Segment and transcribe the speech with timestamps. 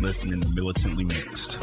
[0.00, 1.58] listening to Militantly Mixed.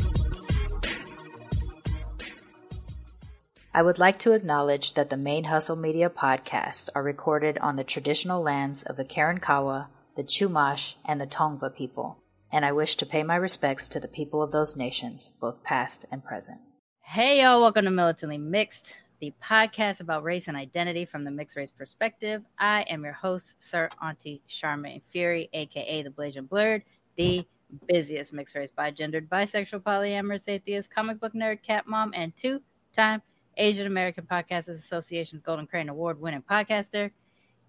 [3.73, 8.41] I would like to acknowledge that the ManeHustle Media podcasts are recorded on the traditional
[8.41, 12.17] lands of the Karankawa, the Chumash, and the Tongva people,
[12.52, 16.05] and I wish to pay my respects to the people of those nations, both past
[16.11, 16.59] and present.
[17.02, 21.55] Hey, y'all, welcome to Militantly Mixed, the podcast about race and identity from the mixed
[21.55, 22.44] race perspective.
[22.59, 26.81] I am your host, Sir Auntie Sharmane Fury, aka the Blasian Blerd,
[27.16, 27.45] the
[27.88, 32.61] busiest mixed race, bi-gendered, bisexual, polyamorous, atheist, comic book nerd, cat mom, and two
[32.94, 33.22] time
[33.58, 37.11] Asian American Podcasters Association's Golden Crane Award winning podcaster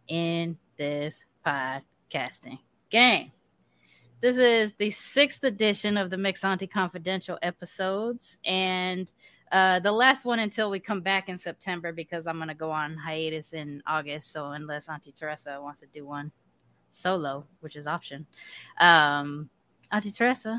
[0.09, 2.59] in this podcasting
[2.91, 3.31] game.
[4.21, 9.11] This is the sixth edition of the Mix Auntie Confidential episodes, and
[9.51, 12.71] uh, the last one until we come back in September because I'm going to go
[12.71, 14.33] on hiatus in August.
[14.33, 16.31] So, unless Auntie TaRessa wants to do one
[16.91, 18.27] solo, which is option,
[18.79, 19.51] um,
[19.93, 20.59] Auntie TaRessa,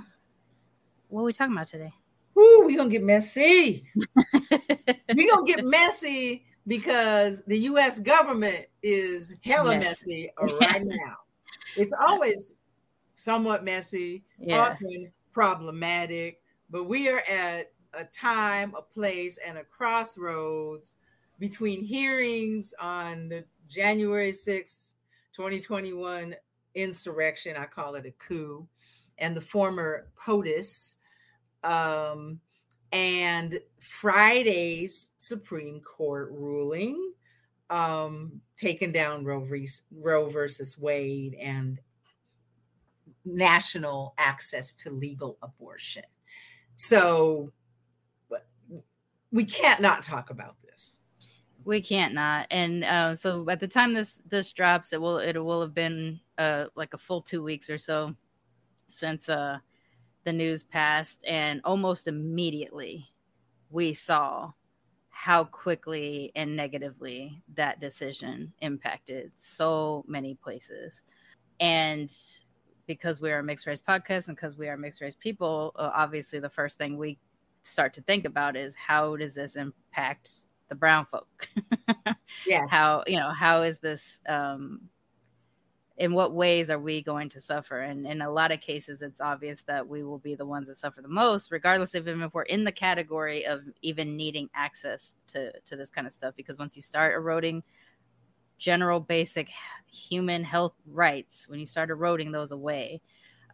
[1.10, 1.92] what are we talking about today?
[2.36, 3.86] Woo, we gonna get messy.
[4.52, 8.00] we're gonna get messy because the U.S.
[8.00, 10.32] government is hella Messy.
[10.40, 11.16] messy right now.
[11.76, 12.60] It's always
[13.16, 14.60] somewhat messy, Yeah.
[14.60, 20.94] often problematic, but we are at a time, a place, and a crossroads
[21.40, 24.94] between hearings on the January 6th,
[25.34, 26.36] 2021
[26.76, 27.56] insurrection.
[27.58, 28.68] I call it a coup,
[29.18, 30.98] and the former POTUS
[31.64, 32.40] um,
[32.92, 37.14] and Friday's Supreme Court ruling
[37.70, 41.80] um, taken down Roe, versus- Roe versus Wade and
[43.26, 46.04] national access to legal abortion.
[46.76, 47.52] So
[49.32, 51.00] we can't not talk about this.
[51.66, 52.48] We can't not.
[52.52, 56.20] And uh, so at the time this this drops, it will it will have been
[56.38, 58.16] uh like a full two weeks or so
[58.88, 59.60] since uh
[60.24, 63.10] the news passed, and almost immediately
[63.70, 64.52] we saw
[65.10, 71.04] how quickly and negatively that decision impacted so many places.
[71.60, 72.12] And
[72.88, 75.92] because we are a mixed race podcast and because we are mixed race people, uh,
[75.94, 77.18] obviously the first thing we
[77.64, 80.32] start to think about is how does this impact
[80.70, 81.48] the brown folk?
[82.46, 82.70] Yes.
[82.72, 84.90] how you know how is this um
[86.04, 89.22] in what ways are we going to suffer and in a lot of cases it's
[89.22, 92.34] obvious that we will be the ones that suffer the most regardless of even if
[92.34, 96.60] we're in the category of even needing access to to this kind of stuff because
[96.60, 97.64] once you start eroding
[98.58, 99.50] general basic
[99.88, 103.02] human health rights when you start eroding those away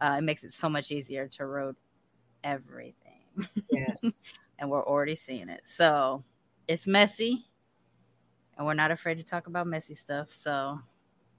[0.00, 1.76] uh, it makes it so much easier to erode
[2.42, 3.10] everything
[3.70, 4.50] yes.
[4.58, 5.62] and we're already seeing it.
[5.64, 6.24] So
[6.68, 7.46] it's messy,
[8.56, 10.30] and we're not afraid to talk about messy stuff.
[10.30, 10.80] So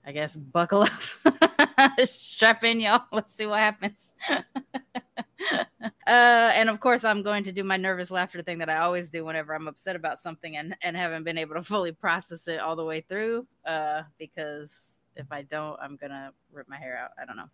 [0.06, 3.04] I guess buckle up, strap in, y'all.
[3.12, 4.14] Let's see what happens.
[4.30, 5.62] uh,
[6.08, 9.24] and of course, I'm going to do my nervous laughter thing that I always do
[9.24, 12.76] whenever I'm upset about something and, and haven't been able to fully process it all
[12.76, 13.46] the way through.
[13.66, 17.12] Uh, because if I don't, I'm gonna rip my hair out.
[17.22, 17.50] I don't know.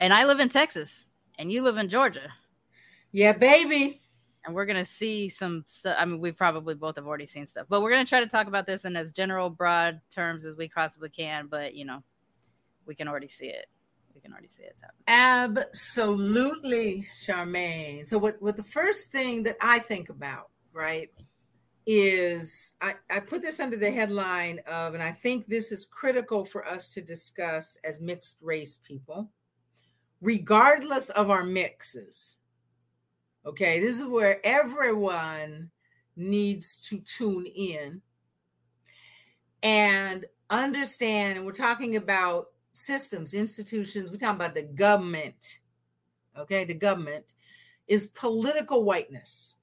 [0.00, 1.06] And I live in Texas,
[1.38, 2.28] and you live in Georgia
[3.12, 4.00] Yeah, baby.
[4.48, 5.94] And we're gonna see some stuff.
[5.98, 8.46] I mean, we probably both have already seen stuff, but we're gonna try to talk
[8.46, 11.48] about this in as general, broad terms as we possibly can.
[11.48, 12.02] But you know,
[12.86, 13.66] we can already see it.
[14.14, 14.80] We can already see it.
[14.80, 15.04] Happening.
[15.06, 18.08] Absolutely, Sharmane.
[18.08, 21.10] So what, what the first thing that I think about, right,
[21.86, 26.46] is I, I put this under the headline of, and I think this is critical
[26.46, 29.28] for us to discuss as mixed race people,
[30.22, 32.37] regardless of our mixes.
[33.46, 35.70] Okay, this is where everyone
[36.16, 38.02] needs to tune in
[39.62, 45.60] and understand, and we're talking about systems, institutions, we're talking about the government.
[46.36, 47.24] Okay, the government
[47.86, 49.56] is political whiteness.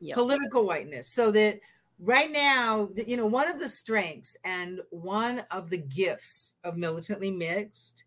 [0.00, 0.14] Yep.
[0.14, 1.08] Political whiteness.
[1.08, 1.60] So that
[1.98, 7.30] right now, you know, one of the strengths and one of the gifts of militantly
[7.30, 8.04] mixed,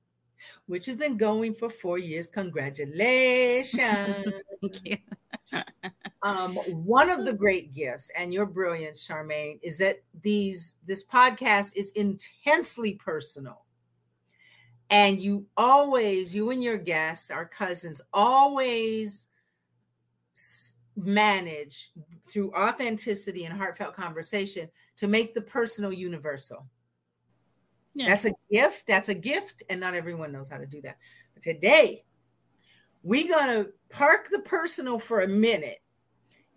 [0.65, 4.25] which has been going for four years, congratulations.
[4.61, 4.97] Thank you.
[6.23, 11.75] um, one of the great gifts and your brilliance, Sharmane, is that these this podcast
[11.75, 13.63] is intensely personal.
[14.89, 19.27] And you always, you and your guests, our cousins, always
[20.95, 21.91] manage
[22.29, 26.67] through authenticity and heartfelt conversation to make the personal universal.
[27.95, 28.07] Yeah.
[28.07, 28.87] That's a gift.
[28.87, 29.63] That's a gift.
[29.69, 30.97] And not everyone knows how to do that.
[31.33, 32.03] But today,
[33.03, 35.81] we're going to park the personal for a minute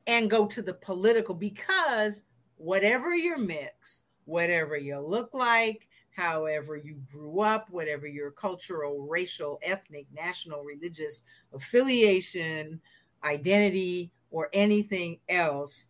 [0.06, 2.24] and go to the political because
[2.56, 9.58] whatever your mix, whatever you look like, however you grew up, whatever your cultural, racial,
[9.62, 11.22] ethnic, national, religious
[11.52, 12.80] affiliation,
[13.24, 15.88] identity, or anything else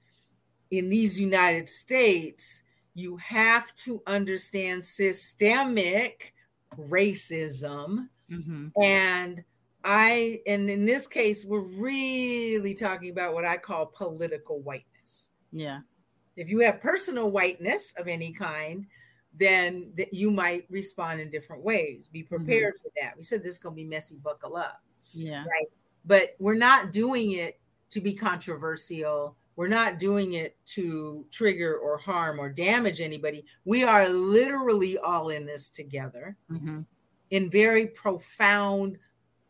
[0.71, 2.65] in these United States,
[2.97, 6.33] you have to understand systemic
[6.79, 8.09] racism.
[8.33, 8.69] Mm-hmm.
[8.83, 9.45] And
[9.85, 15.33] I, and in this case, we're really talking about what I call political whiteness.
[15.53, 15.81] Yeah.
[16.37, 18.87] If you have personal whiteness of any kind,
[19.39, 22.09] then that you might respond in different ways.
[22.09, 22.35] Be mm-hmm.
[22.35, 22.89] prepared mm-hmm.
[22.89, 23.15] for that.
[23.15, 24.81] We said this is going to be messy, buckle up.
[25.13, 25.41] Yeah.
[25.41, 25.69] Right.
[26.07, 27.61] But we're not doing it
[27.91, 29.37] to be controversial.
[29.57, 33.45] We're not doing it to trigger or harm or damage anybody.
[33.65, 36.83] We are literally all in this together mm-hmm.
[37.31, 38.99] in very profound,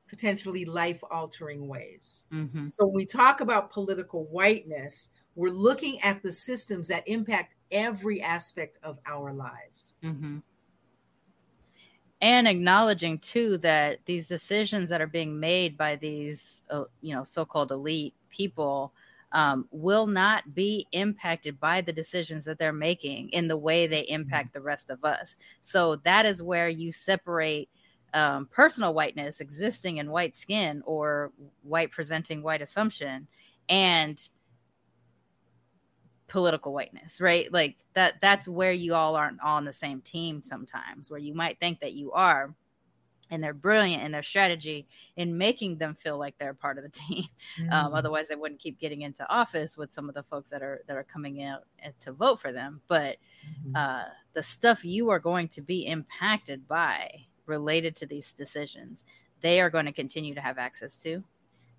[0.08, 2.26] potentially life altering ways.
[2.32, 2.68] Mm-hmm.
[2.78, 8.22] So when we talk about political whiteness, we're looking at the systems that impact every
[8.22, 9.94] aspect of our lives.
[10.04, 10.38] Mm-hmm.
[12.22, 17.24] And acknowledging too that these decisions that are being made by these, uh, you know,
[17.24, 18.94] so-called elite people
[19.32, 24.08] um, will not be impacted by the decisions that they're making in the way they
[24.08, 25.37] impact the rest of us.
[25.62, 27.69] So that is where you separate
[28.14, 31.32] um, personal whiteness, existing in white skin or
[31.62, 33.26] white presenting white assumption,
[33.69, 34.28] and
[36.28, 37.52] political whiteness, right?
[37.52, 41.34] Like that that's where you all aren't all on the same team sometimes, where you
[41.34, 42.55] might think that you are.
[43.31, 44.87] And they're brilliant in their strategy
[45.17, 47.26] in making them feel like they're part of the team.
[47.58, 47.73] Um, mm.
[47.73, 50.82] Um, otherwise, they wouldn't keep getting into office with some of the folks that are
[50.87, 51.64] that are coming out
[52.00, 52.81] to vote for them.
[52.88, 53.76] But mm-hmm.
[53.76, 57.11] uh, the stuff you are going to be impacted by
[57.46, 59.05] related to these decisions,
[59.40, 61.23] they are going to continue to have access to.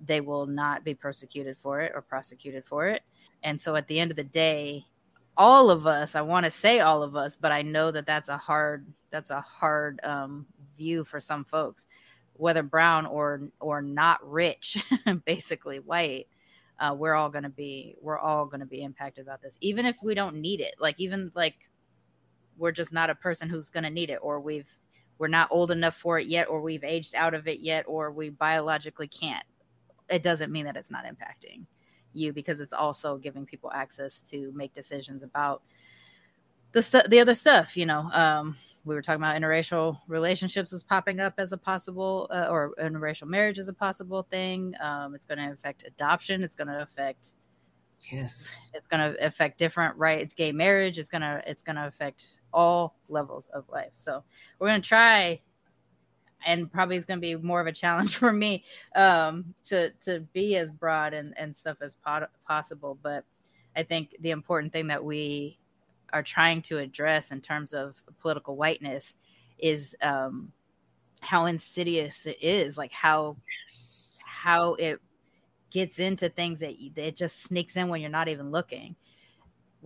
[0.05, 3.03] They will not be persecuted for it or prosecuted for it.
[3.43, 4.85] And so at the end of the day,
[5.37, 8.29] all of us, I want to say all of us, but I know that that's
[8.29, 10.45] a hard that's a hard um,
[10.77, 11.87] view for some folks,
[12.33, 14.83] whether brown or or not rich,
[15.25, 16.27] basically white.
[16.79, 19.85] Uh, we're all going to be we're all going to be impacted about this, even
[19.85, 20.75] if we don't need it.
[20.79, 21.55] Like even like
[22.57, 24.67] we're just not a person who's going to need it, or we've
[25.17, 28.11] we're not old enough for it yet, or we've aged out of it yet, or
[28.11, 29.45] we biologically can't.
[30.09, 31.65] It doesn't mean that it's not impacting
[32.13, 35.61] you because it's also giving people access to make decisions about
[36.77, 40.83] the stu- the other stuff you know um, we were talking about interracial relationships was
[40.83, 44.75] popping up as a possible uh, or interracial marriage as a possible thing.
[44.79, 46.43] Um, it's going to affect adoption.
[46.43, 47.33] It's going to affect
[48.11, 48.71] yes.
[48.75, 50.99] It's going to affect different rights gay marriage.
[50.99, 53.93] It's going to it's going to affect all levels of life.
[53.95, 54.23] So
[54.59, 55.41] we're going to try
[56.45, 58.63] and probably it's going to be more of a challenge for me
[58.95, 62.99] um, to to be as broad and, and stuff as po- possible.
[63.01, 63.25] But
[63.75, 65.57] I think the important thing that we
[66.13, 69.15] are trying to address in terms of political whiteness
[69.57, 70.51] is um,
[71.21, 74.19] how insidious it is, like how yes.
[74.27, 75.01] how it
[75.69, 78.95] gets into things that it just sneaks in when you're not even looking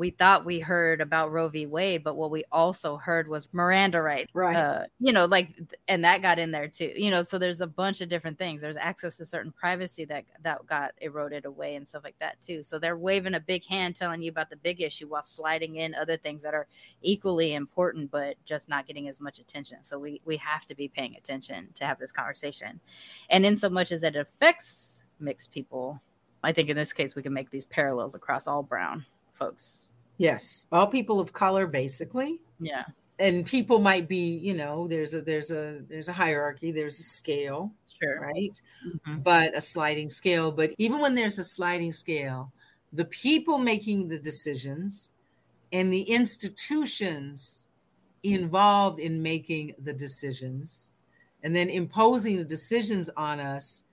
[0.01, 1.67] we thought we heard about Roe v.
[1.67, 4.31] Wade, but what we also heard was Miranda rights.
[4.33, 4.55] Right.
[4.55, 5.53] Uh, you know, like,
[5.87, 6.91] and that got in there too.
[6.95, 8.63] You know, so there's a bunch of different things.
[8.63, 12.63] There's access to certain privacy that that got eroded away and stuff like that too.
[12.63, 15.93] So they're waving a big hand, telling you about the big issue while sliding in
[15.93, 16.65] other things that are
[17.03, 19.83] equally important, but just not getting as much attention.
[19.83, 22.79] So we we have to be paying attention to have this conversation,
[23.29, 26.01] and in so much as it affects mixed people,
[26.43, 29.05] I think in this case we can make these parallels across all brown
[29.41, 29.87] folks.
[30.21, 32.41] Yes, all people of color, basically.
[32.59, 32.83] Yeah,
[33.17, 37.03] and people might be, you know, there's a there's a there's a hierarchy, there's a
[37.03, 38.61] scale, sure, right?
[38.87, 39.21] Mm-hmm.
[39.21, 40.51] But a sliding scale.
[40.51, 42.51] But even when there's a sliding scale,
[42.93, 45.11] the people making the decisions
[45.73, 47.65] and the institutions
[48.21, 50.93] involved in making the decisions
[51.41, 53.85] and then imposing the decisions on us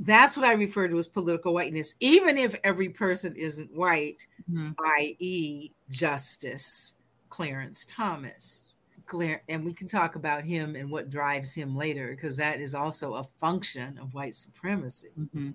[0.00, 4.72] that's what I refer to as political whiteness, even if every person isn't white, mm-hmm.
[4.98, 6.94] i.e., Justice
[7.30, 8.76] Clarence Thomas.
[9.06, 12.74] Claire, and we can talk about him and what drives him later, because that is
[12.74, 15.10] also a function of white supremacy.
[15.18, 15.50] Mm-hmm.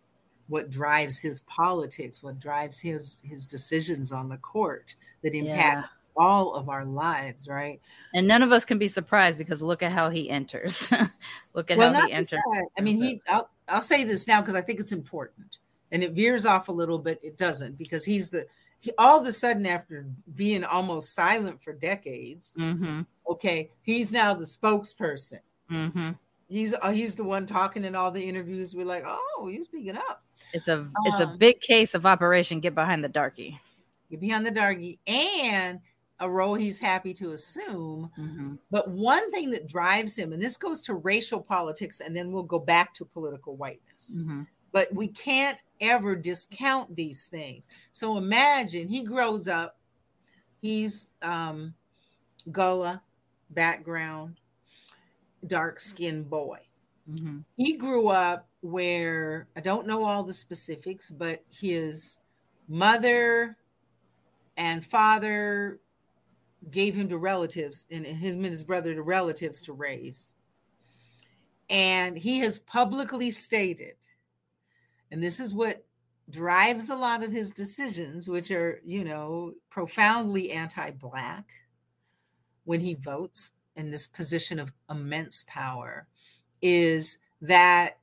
[0.47, 6.00] What drives his politics, what drives his his decisions on the court that impact yeah.
[6.17, 7.79] All of our lives, right?
[8.13, 10.91] And none of us can be surprised because look at how he enters.
[11.53, 12.29] look at well, how he enters.
[12.31, 12.69] That.
[12.77, 13.21] I mean, he.
[13.27, 15.57] I'll, I'll say this now because I think it's important.
[15.91, 18.47] and it veers off a little but It doesn't because he's the
[18.79, 22.55] he, all of a sudden after being almost silent for decades.
[22.59, 23.01] Mm-hmm.
[23.29, 25.39] Okay, he's now the spokesperson.
[25.71, 26.11] Mm-hmm.
[26.49, 28.75] He's uh, he's the one talking in all the interviews.
[28.75, 30.23] We're like, oh, you're speaking up.
[30.53, 33.59] It's a it's a Um, big case of Operation Get Behind the Darky.
[34.09, 35.79] You're behind the darky, and
[36.21, 38.09] a role he's happy to assume.
[38.17, 38.53] Mm-hmm.
[38.69, 42.43] But one thing that drives him, and this goes to racial politics, and then we'll
[42.43, 44.21] go back to political whiteness.
[44.21, 44.43] Mm-hmm.
[44.71, 47.65] But we can't ever discount these things.
[47.91, 49.77] So imagine he grows up,
[50.61, 51.73] he's um,
[52.51, 53.01] Gullah
[53.49, 54.37] background,
[55.45, 56.59] dark skinned boy.
[57.11, 57.39] Mm-hmm.
[57.57, 62.19] He grew up where I don't know all the specifics, but his
[62.69, 63.57] mother
[64.55, 65.79] and father
[66.69, 70.31] gave him to relatives and his and his brother to relatives to raise.
[71.69, 73.95] And he has publicly stated,
[75.09, 75.85] and this is what
[76.29, 81.45] drives a lot of his decisions, which are, you know, profoundly anti Black
[82.65, 86.07] when he votes in this position of immense power,
[86.61, 87.97] is that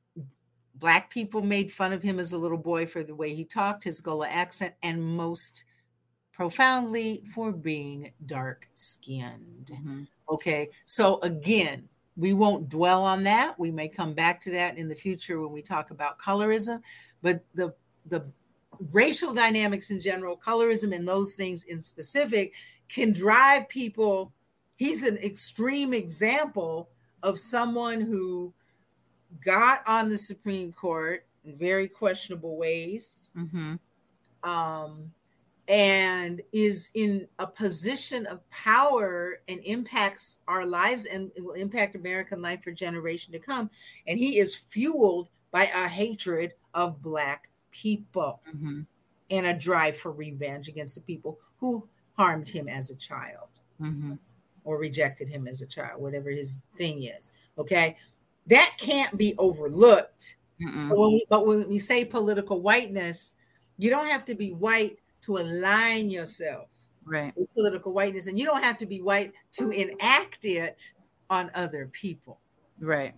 [0.74, 3.84] Black people made fun of him as a little boy for the way he talked,
[3.84, 5.64] his Gullah accent, and most
[6.38, 9.72] profoundly for being dark skinned.
[9.72, 10.02] Mm-hmm.
[10.30, 10.70] Okay.
[10.86, 13.58] So again, we won't dwell on that.
[13.58, 16.80] We may come back to that in the future when we talk about colorism,
[17.22, 17.74] but the
[18.06, 18.24] the
[18.92, 22.54] racial dynamics in general, colorism and those things in specific
[22.88, 24.32] can drive people.
[24.76, 26.88] He's an extreme example
[27.24, 28.54] of someone who
[29.44, 33.32] got on the Supreme Court in very questionable ways.
[33.36, 33.74] Mm-hmm.
[34.48, 35.10] Um,
[35.68, 42.40] and is in a position of power and impacts our lives and will impact American
[42.40, 43.70] life for generation to come.
[44.06, 48.80] And he is fueled by a hatred of black people Mm-hmm.
[49.30, 53.48] and a drive for revenge against the people who harmed him as a child
[53.80, 54.14] Mm-hmm.
[54.64, 57.30] or rejected him as a child, whatever his thing is.
[57.58, 57.96] Okay.
[58.46, 60.36] That can't be overlooked.
[60.60, 60.88] Mm-mm.
[60.88, 63.34] So when we, but when we say political whiteness,
[63.76, 64.98] you don't have to be white
[65.28, 66.68] to align yourself
[67.04, 67.34] right.
[67.36, 70.94] with political whiteness, and you don't have to be white to enact it
[71.28, 72.40] on other people.
[72.80, 73.14] Right.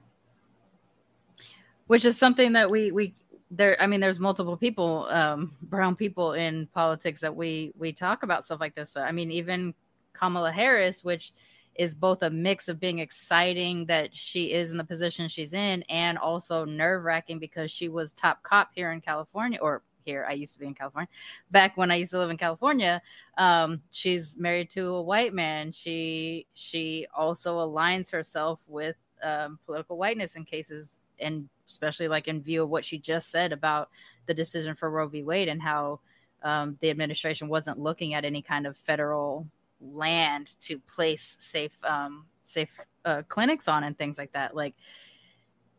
[1.87, 3.14] Which is something that we we
[3.50, 8.25] there I mean there's multiple people um brown people in politics that we we talk
[8.25, 8.90] about stuff like this.
[8.93, 9.75] So, I mean even
[10.12, 11.33] Kamala Harris which
[11.76, 15.83] is both a mix of being exciting that she is in the position she's in
[15.85, 20.52] and also nerve-wracking because she was top cop here in California or here I used
[20.55, 21.09] to be in California
[21.50, 23.00] back when I used to live in California
[23.38, 29.97] um she's married to a white man she she also aligns herself with um, political
[29.97, 33.90] whiteness in cases and especially like in view of what she just said about
[34.26, 35.23] the decision for Roe v.
[35.23, 36.00] Wade and how
[36.43, 39.47] um, the administration wasn't looking at any kind of federal
[39.81, 42.71] land to place safe um, safe
[43.05, 44.55] uh, clinics on and things like that.
[44.55, 44.75] Like,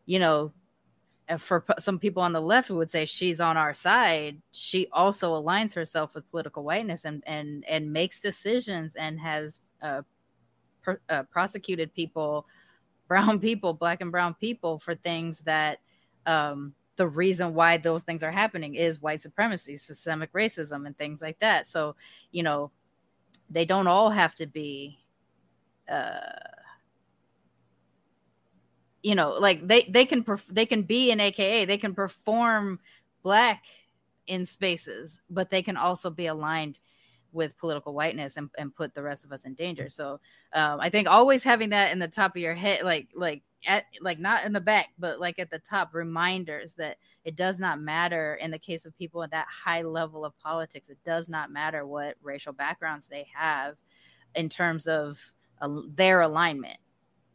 [0.06, 0.52] you know,
[1.36, 5.34] for some people on the left who would say she's on our side, she also
[5.34, 10.02] aligns herself with political whiteness and and and makes decisions and has uh,
[11.08, 12.46] uh, prosecuted people
[13.12, 15.80] brown people, black and brown people, for things that
[16.24, 21.20] um, the reason why those things are happening is white supremacy, systemic racism, and things
[21.20, 21.66] like that.
[21.66, 21.94] So,
[22.30, 22.70] you know,
[23.50, 24.98] they don't all have to be,
[25.90, 26.20] uh,
[29.02, 32.78] you know, like they they can perf- they can be an AKA, they can perform
[33.22, 33.64] black
[34.26, 36.78] in spaces, but they can also be aligned
[37.32, 39.88] with political whiteness and, and put the rest of us in danger.
[39.88, 40.20] So
[40.52, 43.84] um, I think always having that in the top of your head, like like at
[44.00, 47.80] like not in the back, but like at the top, reminders that it does not
[47.80, 50.88] matter in the case of people at that high level of politics.
[50.90, 53.76] It does not matter what racial backgrounds they have
[54.34, 55.18] in terms of
[55.60, 56.78] uh, their alignment.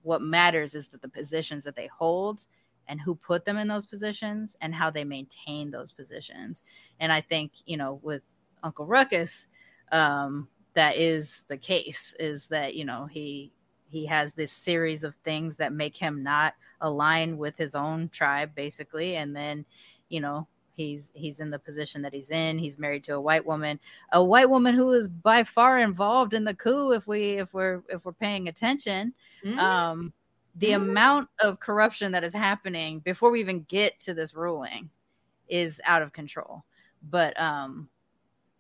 [0.08, 2.46] What matters is that the positions that they hold
[2.88, 6.64] and who put them in those positions and how they maintain those positions.
[7.02, 8.22] And I think, you know, with
[8.64, 9.48] Uncle Ruckus,
[9.92, 13.52] um, that is the case is that, you know, he
[13.90, 18.54] he has this series of things that make him not align with his own tribe
[18.54, 19.66] basically and then
[20.10, 20.46] you know
[20.78, 23.80] he's he's in the position that he's in he's married to a white woman
[24.14, 27.84] a white woman who is by far involved in the coup if we if we're
[27.90, 29.58] if we're paying attention Mhm.
[29.58, 30.14] um
[30.56, 30.76] the Mhm.
[30.76, 34.90] amount of corruption that is happening before we even get to this ruling
[35.50, 36.64] is out of control
[37.10, 37.90] but um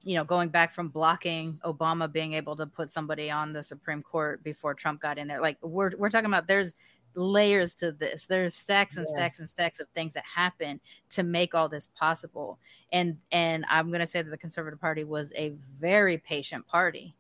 [0.04, 4.02] you know going back from blocking obama being able to put somebody on the supreme
[4.02, 6.76] court before trump got in there like we're we're talking about there's
[7.18, 8.26] layers to this.
[8.26, 9.16] There's stacks and Yes.
[9.16, 12.60] stacks and stacks of things that happen to make all this possible.
[12.92, 17.16] And and I'm gonna say that the Conservative Party was a very patient party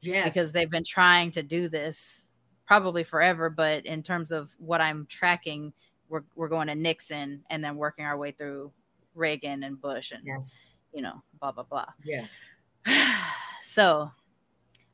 [0.00, 0.24] Yes.
[0.24, 2.26] because they've been trying to do this
[2.66, 3.50] probably forever.
[3.50, 5.72] But in terms of what I'm tracking,
[6.08, 8.72] we're we're going to Nixon and then working our way through
[9.14, 10.78] Reagan and Bush and yes.
[10.92, 11.86] you know blah blah blah.
[12.02, 12.48] Yes.
[13.60, 14.10] so,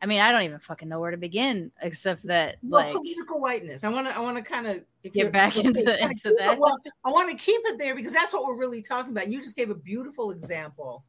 [0.01, 3.41] I mean, I don't even fucking know where to begin except that Well, like political
[3.41, 3.83] whiteness.
[3.83, 4.15] I want to.
[4.17, 6.59] I want to kind of Get back into- into that.
[6.59, 9.31] Well, I want to keep it there because that's what we're really talking about.
[9.31, 11.05] You just gave a beautiful example,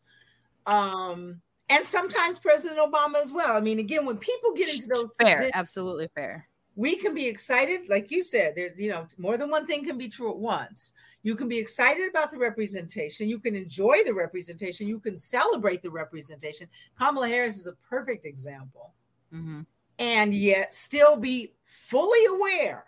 [0.66, 3.56] um, and sometimes President Obama as well.
[3.56, 6.48] I mean, again, when people get into those fair, absolutely fair.
[6.76, 8.54] we can be excited, like you said.
[8.56, 10.94] There's, you know, more than one thing can be true at once.
[11.24, 13.28] You can be excited about the representation.
[13.28, 14.88] You can enjoy the representation.
[14.88, 16.68] You can celebrate the representation.
[16.98, 18.94] Kamala Harris is a perfect example
[19.32, 19.62] hmm
[20.00, 22.86] and yet still be fully aware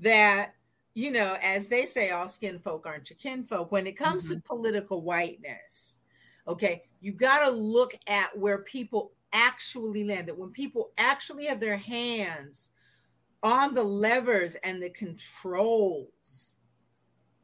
[0.00, 0.54] that
[0.94, 4.40] you know as they say all skin folk aren't your kinfolk when it comes to
[4.40, 6.00] political whiteness
[6.48, 11.60] okay you got to look at where people actually land that when people actually have
[11.60, 12.72] their hands
[13.42, 16.53] on the levers and the controls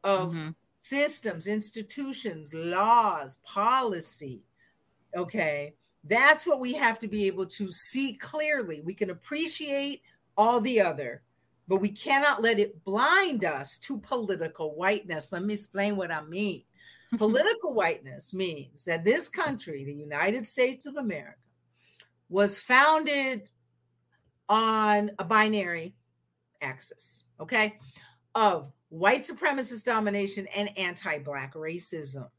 [0.03, 0.55] of Mhm.
[0.77, 4.43] systems, institutions, laws, policy.
[5.15, 5.75] Okay.
[6.03, 8.81] That's what we have to be able to see clearly.
[8.81, 10.01] We can appreciate
[10.35, 11.21] all the other,
[11.67, 15.31] but we cannot let it blind us to political whiteness.
[15.31, 16.63] Let me explain what I mean.
[17.17, 21.37] political whiteness means that this country, the United States of America,
[22.29, 23.49] was founded
[24.49, 25.93] on a binary
[26.61, 27.77] axis, okay,
[28.33, 32.29] of white supremacist domination and anti Black racism.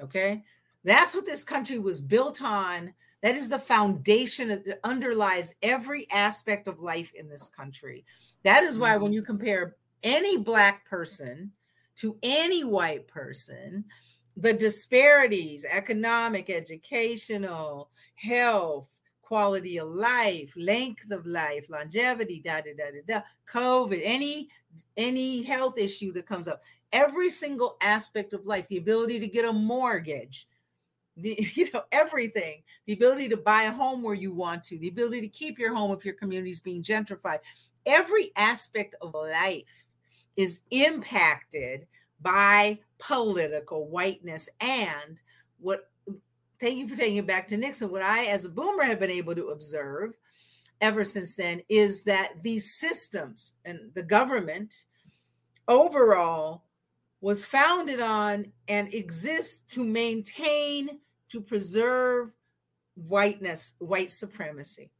[0.00, 0.42] Okay,
[0.84, 2.94] that's what this country was built on.
[3.22, 8.04] That is the foundation that underlies every aspect of life in this country.
[8.44, 9.14] That is why when mm-hmm.
[9.14, 11.52] you compare any Black person
[11.96, 13.84] to any white person,
[14.36, 18.95] the disparities economic, educational, health,
[19.26, 23.20] quality of life, length of life, longevity, da da da da da,
[23.52, 24.48] COVID, any
[24.96, 26.62] any health issue that comes up,
[26.92, 30.46] every single aspect of life, the ability to get a mortgage,
[31.16, 34.88] the you know everything, the ability to buy a home where you want to, the
[34.88, 37.40] ability to keep your home if your community is being gentrified,
[37.84, 39.84] every aspect of life
[40.36, 41.86] is impacted
[42.20, 45.20] by political whiteness and
[45.58, 45.90] what
[46.60, 47.90] thank you for taking it back to Nixon.
[47.90, 50.12] What I, as a boomer, have been able to observe
[50.80, 54.84] ever since then is that these systems and the government
[55.68, 56.64] overall
[57.20, 62.30] was founded on and exists to maintain, to preserve
[62.94, 64.90] whiteness, white supremacy.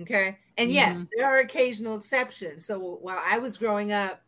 [0.00, 0.38] Okay.
[0.56, 1.08] And yes, Mhm.
[1.16, 2.66] there are occasional exceptions.
[2.66, 4.23] So while I was growing up,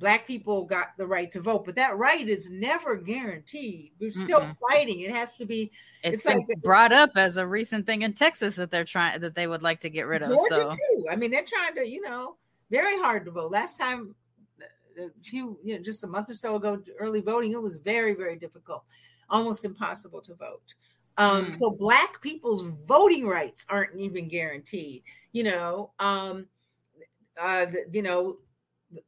[0.00, 3.92] black people got the right to vote, but that right is never guaranteed.
[4.00, 4.56] We're still Mm-mm.
[4.68, 5.00] fighting.
[5.00, 5.70] It has to be
[6.02, 9.46] It's like- brought up as a recent thing in Texas that they're trying that they
[9.46, 10.28] would like to get rid of.
[10.30, 11.06] Georgia So too.
[11.10, 12.36] I mean, they're trying to, you know,
[12.70, 13.52] very hard to vote.
[13.52, 14.14] Last time,
[14.98, 18.14] a few, you know, just a month or so ago, early voting, it was very,
[18.14, 18.84] very difficult,
[19.28, 20.74] almost impossible to vote.
[21.18, 21.56] Um, Mm.
[21.58, 25.02] So black people's voting rights aren't even guaranteed.
[25.32, 26.46] You know, um,
[27.40, 28.38] uh, you know,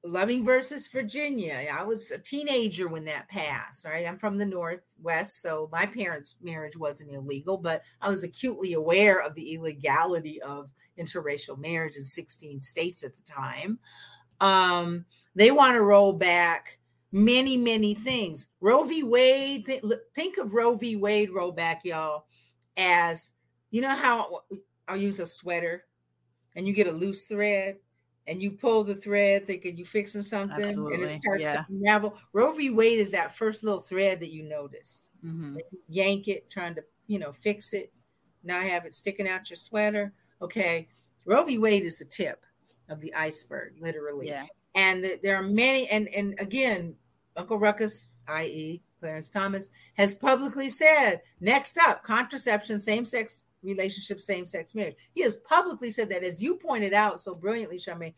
[0.04, 1.66] Loving versus Virginia.
[1.72, 3.84] I was a teenager when that passed.
[3.84, 8.74] Right, I'm from the Northwest, so my parents' marriage wasn't illegal, but I was acutely
[8.74, 13.78] aware of the illegality of interracial marriage in 16 states at the time.
[14.40, 16.78] Um, they want to roll back
[17.10, 18.48] many, many things.
[18.60, 19.02] Roe v.
[19.02, 19.66] Wade.
[19.66, 19.82] Th-
[20.14, 20.96] think of Roe v.
[20.96, 22.26] Wade rollback, y'all,
[22.76, 23.34] as
[23.70, 24.42] you know how
[24.86, 25.84] I'll use a sweater,
[26.54, 27.76] and you get a loose thread
[28.26, 31.52] and you pull the thread thinking you fixing something and it starts yeah.
[31.52, 32.16] to unravel.
[32.32, 32.70] Roe v.
[32.70, 35.08] Wade is that first little thread that you notice.
[35.24, 35.58] mhm.
[35.88, 37.92] Yank it, trying to, you know, fix it,
[38.44, 40.12] not have it sticking out your sweater.
[40.40, 40.88] Okay.
[41.24, 41.58] Roe v.
[41.58, 42.44] Wade is the tip
[42.88, 44.28] of the iceberg, literally.
[44.28, 46.94] yeah, And th- there are many, and and again,
[47.36, 54.96] Uncle Ruckus, i.e., Clarence Thomas, has publicly said, next up, contraception, same-sex relationship, same-sex marriage.
[55.14, 58.14] He has publicly said that, as you pointed out so brilliantly, Sharmane.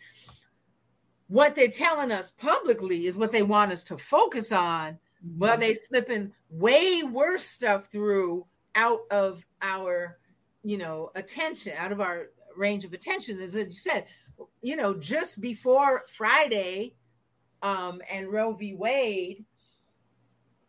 [1.29, 4.99] What they're telling us publicly is what they want us to focus on.
[5.39, 10.19] Well, they slipping way worse stuff through out of our,
[10.63, 12.27] you know, attention, out of our
[12.57, 13.41] range of attention.
[13.41, 14.05] As you said,
[14.61, 16.95] you know, just before Friday,
[17.63, 18.75] um, and Roe v.
[18.75, 19.45] Wade,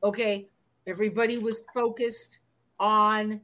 [0.02, 0.48] okay,
[0.88, 2.40] everybody was focused
[2.80, 3.42] on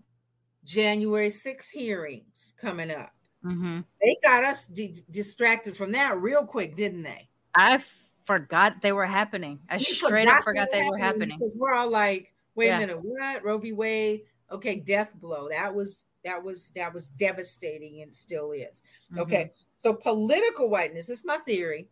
[0.63, 3.13] January 6 hearings coming up.
[3.45, 3.79] Mm-hmm.
[4.01, 7.29] They got us d- distracted from that real quick, didn't they?
[7.55, 7.83] I
[8.25, 9.59] forgot they were happening.
[9.69, 12.77] I we straight up forgot they, were happening because we're all like, "Wait yeah.
[12.77, 13.43] a minute, what?
[13.43, 13.71] Roe v.
[13.71, 14.21] Wade?
[14.51, 15.49] Okay, death blow.
[15.49, 18.81] That was that was that was devastating, and still is.
[19.11, 19.19] Mm-hmm.
[19.21, 21.87] Okay, so political whiteness is my theory.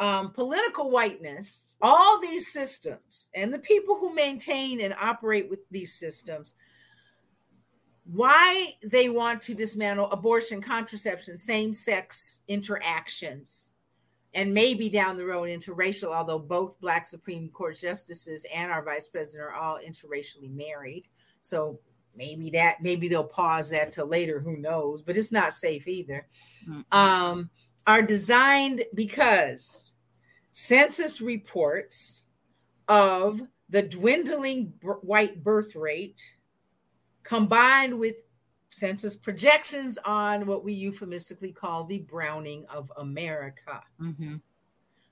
[0.00, 5.92] Um, political whiteness, all these systems, and the people who maintain and operate with these
[5.94, 6.54] systems
[8.10, 13.74] why they want to dismantle abortion, contraception, same sex interactions,
[14.32, 19.08] and maybe down the road interracial, although both Black Supreme Court justices and our vice
[19.08, 21.04] president are all interracially married.
[21.42, 21.80] So
[22.16, 26.26] maybe that, maybe they'll pause that till later, who knows, but it's not safe either.
[26.66, 26.98] Mm-hmm.
[26.98, 27.50] Um,
[27.86, 29.92] are designed because
[30.52, 32.24] census reports
[32.88, 36.22] of the dwindling b- white birth rate
[37.28, 38.16] combined with
[38.70, 43.82] census projections on what we euphemistically call the browning of America.
[44.00, 44.36] Mm-hmm.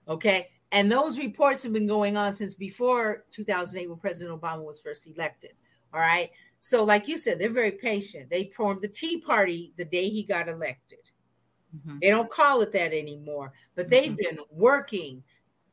[0.08, 0.48] Okay.
[0.72, 5.06] And those reports have been going on since before 2008 when President Obama was first
[5.06, 5.52] elected.
[5.92, 6.30] All right.
[6.58, 8.30] So, like you said, they're very patient.
[8.30, 11.10] They formed the Tea Party the day he got elected.
[11.76, 11.98] Mm-hmm.
[12.00, 14.36] They don't call it that anymore, but they've mm-hmm.
[14.36, 15.22] been working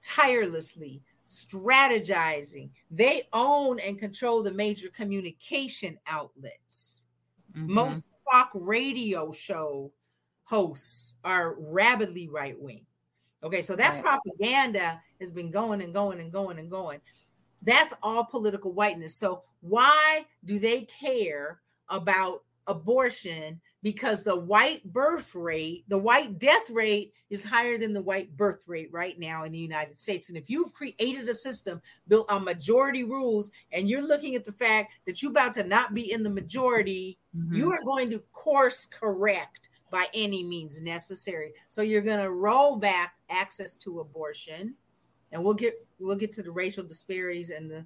[0.02, 1.02] tirelessly
[1.34, 2.70] strategizing.
[2.92, 7.04] They own and control the major communication outlets.
[7.56, 7.74] Mm-hmm.
[7.74, 9.92] Most talk radio show
[10.44, 12.86] hosts are rabidly right wing.
[13.44, 14.04] Okay, so that right.
[14.04, 17.02] propaganda has been going and going and going and going.
[17.62, 19.16] That's all political whiteness.
[19.16, 26.70] So why do they care about abortion because the white birth rate, the white death
[26.70, 30.30] rate is higher than the white birth rate right now in the United States.
[30.30, 34.52] And if you've created a system built on majority rules and you're looking at the
[34.52, 37.56] fact that you're about to not be in the majority, mm-hmm.
[37.56, 41.54] you are going to course correct by any means necessary.
[41.68, 44.76] So you're going to roll back access to abortion
[45.34, 47.86] and we'll get we'll get to the racial disparities and the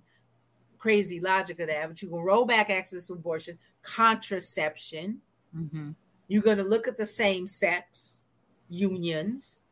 [0.88, 5.20] crazy logic of that, but you can roll back access to abortion, contraception.
[5.54, 5.90] Mm-hmm.
[6.30, 8.26] You're going to look at the same sex
[8.70, 9.64] unions,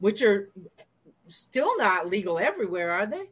[0.00, 0.50] which are
[1.28, 3.30] still not legal everywhere, are they?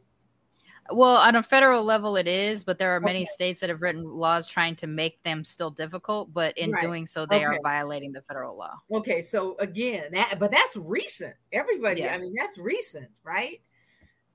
[0.91, 3.29] Well, on a federal level, it is, but there are many okay.
[3.31, 6.33] states that have written laws trying to make them still difficult.
[6.33, 6.81] But in right.
[6.81, 7.45] doing so, they okay.
[7.45, 8.73] are violating the federal law.
[8.91, 11.35] Okay, so again, that but that's recent.
[11.51, 12.15] Everybody, yeah.
[12.15, 13.61] I mean, that's recent, right?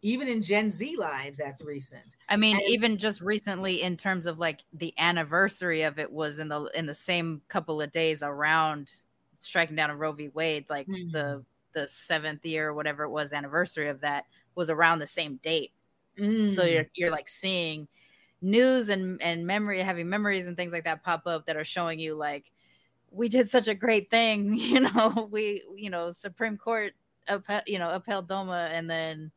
[0.03, 2.17] Even in Gen Z lives, that's recent.
[2.29, 6.39] I mean, and even just recently, in terms of like the anniversary of it, was
[6.39, 8.93] in the in the same couple of days around
[9.41, 10.29] striking down a Roe v.
[10.29, 11.11] Wade, like mm-hmm.
[11.11, 15.37] the the seventh year, or whatever it was, anniversary of that was around the same
[15.43, 15.73] date.
[16.19, 16.55] Mm-hmm.
[16.55, 17.89] So you're you're like seeing
[18.41, 21.99] news and and memory, having memories and things like that pop up that are showing
[21.99, 22.53] you like
[23.11, 26.93] we did such a great thing, you know, we you know Supreme Court,
[27.27, 29.33] upheld, you know, upheld DOMA, and then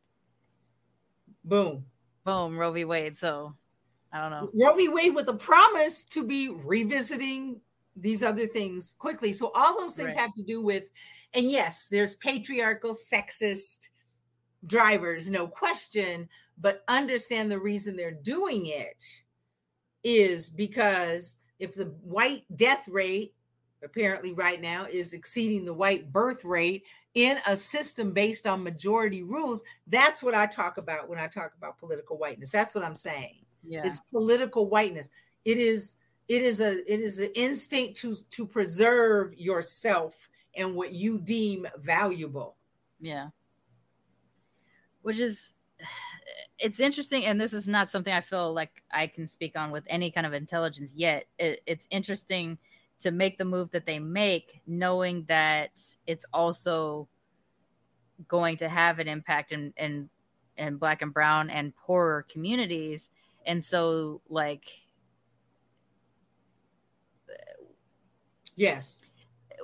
[1.44, 1.84] Boom.
[2.24, 2.58] Boom.
[2.58, 2.84] Roe v.
[2.84, 3.16] Wade.
[3.16, 3.54] So
[4.12, 4.50] I don't know.
[4.54, 4.88] Roe v.
[4.88, 7.60] Wade with a promise to be revisiting
[7.96, 9.32] these other things quickly.
[9.32, 10.18] So all those things right.
[10.18, 10.88] have to do with,
[11.34, 13.88] and yes, there's patriarchal, sexist
[14.66, 16.28] drivers, no question,
[16.58, 19.04] but understand the reason they're doing it
[20.04, 23.34] is because if the white death rate
[23.84, 29.22] apparently right now is exceeding the white birth rate in a system based on majority
[29.22, 29.62] rules.
[29.86, 32.50] That's what i talk about when i talk about political whiteness.
[32.50, 33.36] That's what i'm saying.
[33.64, 33.82] Yeah.
[33.84, 35.08] it's political whiteness.
[35.44, 35.94] It is
[36.28, 41.66] it is a it is an instinct to to preserve yourself and what you deem
[41.78, 42.56] valuable.
[43.00, 43.28] Yeah.
[45.02, 45.52] Which is
[46.58, 49.82] it's interesting and this is not something i feel like i can speak on with
[49.88, 51.26] any kind of intelligence yet.
[51.38, 52.56] It, it's interesting
[53.02, 57.08] to make the move that they make, knowing that it's also
[58.28, 60.08] going to have an impact in in,
[60.56, 63.10] in black and brown and poorer communities.
[63.46, 64.64] And so like
[68.56, 69.04] yes.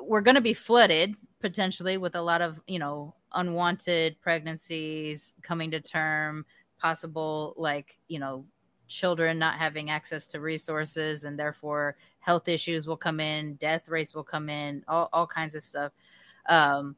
[0.01, 5.71] We're going to be flooded potentially with a lot of, you know, unwanted pregnancies coming
[5.71, 6.47] to term,
[6.79, 8.45] possible like, you know,
[8.89, 14.15] children not having access to resources and therefore health issues will come in death rates
[14.15, 15.93] will come in all, all kinds of stuff.
[16.47, 16.97] Um,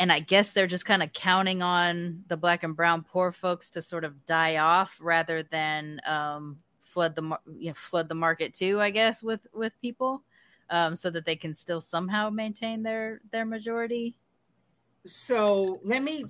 [0.00, 3.68] and i guess they're just kind of counting on the black and brown poor folks
[3.68, 7.22] to sort of die off rather than um, flood the
[7.58, 10.22] you know, flood the market too i guess with with people
[10.70, 14.18] um, so that they can still somehow maintain their their majority.
[15.06, 16.24] So let me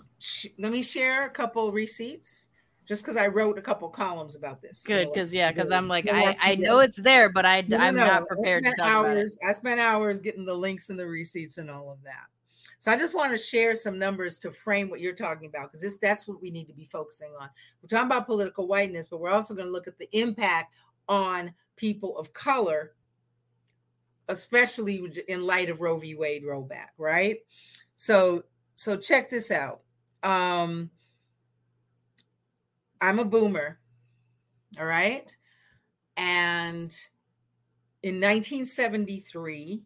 [0.58, 2.48] let me share a couple receipts
[2.88, 4.82] just because I wrote a couple columns about this.
[4.82, 7.94] Good, because yeah, because I'm like I, I know it's there, but I No, I'm
[7.94, 8.06] no.
[8.06, 9.18] not prepared I to spent talk about it.
[9.18, 12.24] hours, I spent hours getting the links and the receipts and all of that.
[12.80, 15.82] So I just want to share some numbers to frame what you're talking about because
[15.82, 17.50] this that's what we need to be focusing on.
[17.82, 20.72] We're talking about political whiteness, but we're also going to look at the impact
[21.08, 22.94] on people of color,
[24.28, 26.14] especially in light of Roe v.
[26.14, 27.38] Wade rollback, right?
[27.96, 28.44] So
[28.76, 29.80] so check this out.
[30.22, 30.90] Um
[33.00, 33.78] I'm a boomer,
[34.78, 35.34] all right?
[36.16, 36.94] And
[38.02, 39.82] in 1973,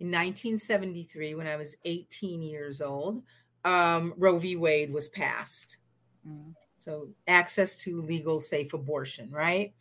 [0.00, 3.22] in 1973, when I was 18 years old,
[3.64, 4.56] um, Roe v.
[4.56, 5.78] Wade was passed.
[6.26, 6.54] Mm.
[6.78, 9.74] So access to legal, safe abortion, right?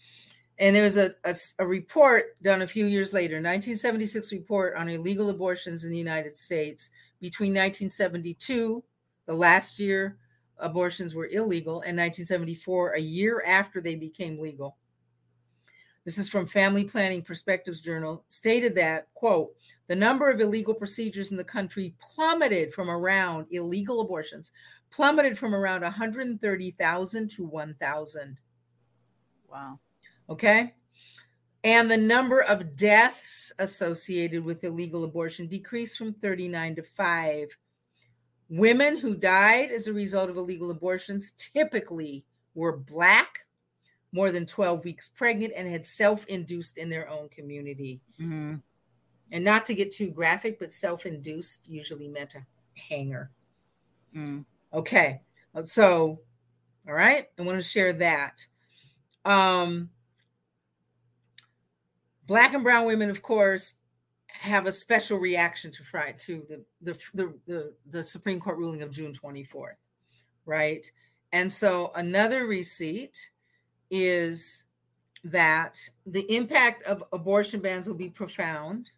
[0.58, 4.90] And there was a, a, a report done a few years later, 1976 report on
[4.90, 6.90] illegal abortions in the United States
[7.22, 8.84] between 1972,
[9.26, 10.18] the last year
[10.60, 14.78] abortions were illegal, in 1974, a year after they became legal.
[16.06, 19.54] This is from Family Planning Perspectives Journal, stated that, quote,
[19.88, 24.52] the number of illegal procedures in the country plummeted from around illegal abortions,
[24.91, 28.41] plummeted from around 130,000 to 1,000.
[29.52, 29.80] Wow.
[30.30, 30.74] Okay.
[31.63, 37.48] And the number of deaths associated with illegal abortion decreased from 39 to 5.
[38.50, 43.46] Women who died as a result of illegal abortions typically were Black,
[44.12, 48.02] more than 12 weeks pregnant, and had self induced in their own community.
[48.20, 48.62] Mhm.
[49.32, 53.32] And not to get too graphic, but self induced usually meant a hanger.
[54.16, 54.46] Mm.
[54.74, 55.22] Okay.
[55.54, 56.22] Uh, So,
[56.88, 57.28] all right.
[57.38, 58.48] I want to share that.
[59.26, 59.92] Um,
[62.26, 63.76] black and brown women, of course,
[64.39, 68.82] have a special reaction to Friday to the the, the the the Supreme Court ruling
[68.82, 69.75] of June 24th,
[70.45, 70.89] right?
[71.34, 73.19] And so another receipt
[73.91, 74.63] is
[75.25, 78.89] that the impact of abortion bans will be profound.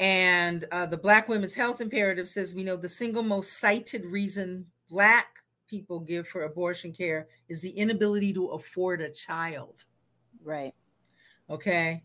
[0.00, 4.66] And uh, the Black Women's Health Imperative says we know the single most cited reason
[4.88, 5.28] Black
[5.68, 9.84] people give for abortion care is the inability to afford a child.
[10.42, 10.74] Right.
[11.48, 12.02] Okay.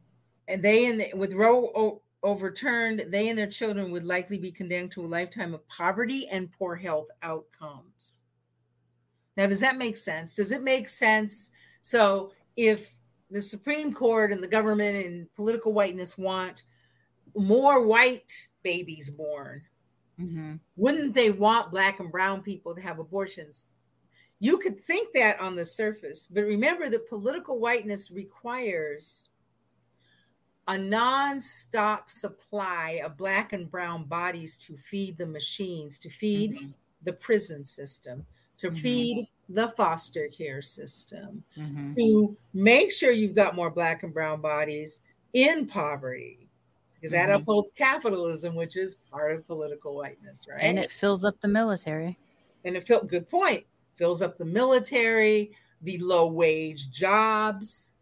[0.48, 4.92] And they, in the, with Roe overturned, they and their children would likely be condemned
[4.92, 8.24] to a lifetime of poverty and poor health outcomes.
[9.38, 10.36] Now, does that make sense?
[10.36, 11.52] Does it make sense?
[11.82, 12.96] So, if
[13.30, 16.64] the Supreme Court and the government and political whiteness want
[17.36, 18.32] more white
[18.64, 19.62] babies born,
[20.18, 23.68] hmm wouldn't they want black and brown people to have abortions?
[24.40, 29.30] You could think that on the surface, but remember that political whiteness requires
[30.68, 36.76] a non-stop supply of black and brown bodies to feed the machines, to feed Mhm.
[37.04, 38.26] the prison system,
[38.58, 38.72] to Mhm.
[38.72, 44.42] feed the foster care system, hmm to make sure you've got more black and brown
[44.42, 45.02] bodies
[45.34, 46.50] in poverty
[46.96, 47.32] because that Mhm.
[47.32, 52.18] upholds capitalism which is part of political whiteness right And it fills up the military.
[52.64, 57.95] and it felt good point fills up the military the low wage jobs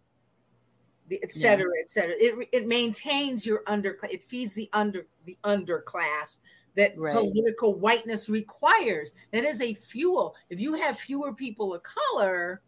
[1.22, 2.16] et cetera et cetera.
[2.18, 6.40] It, it maintains your under it feeds the under the underclass
[6.76, 7.14] that Right.
[7.14, 9.14] political whiteness requires.
[9.32, 10.36] That is a fuel.
[10.50, 12.62] If you have fewer people of color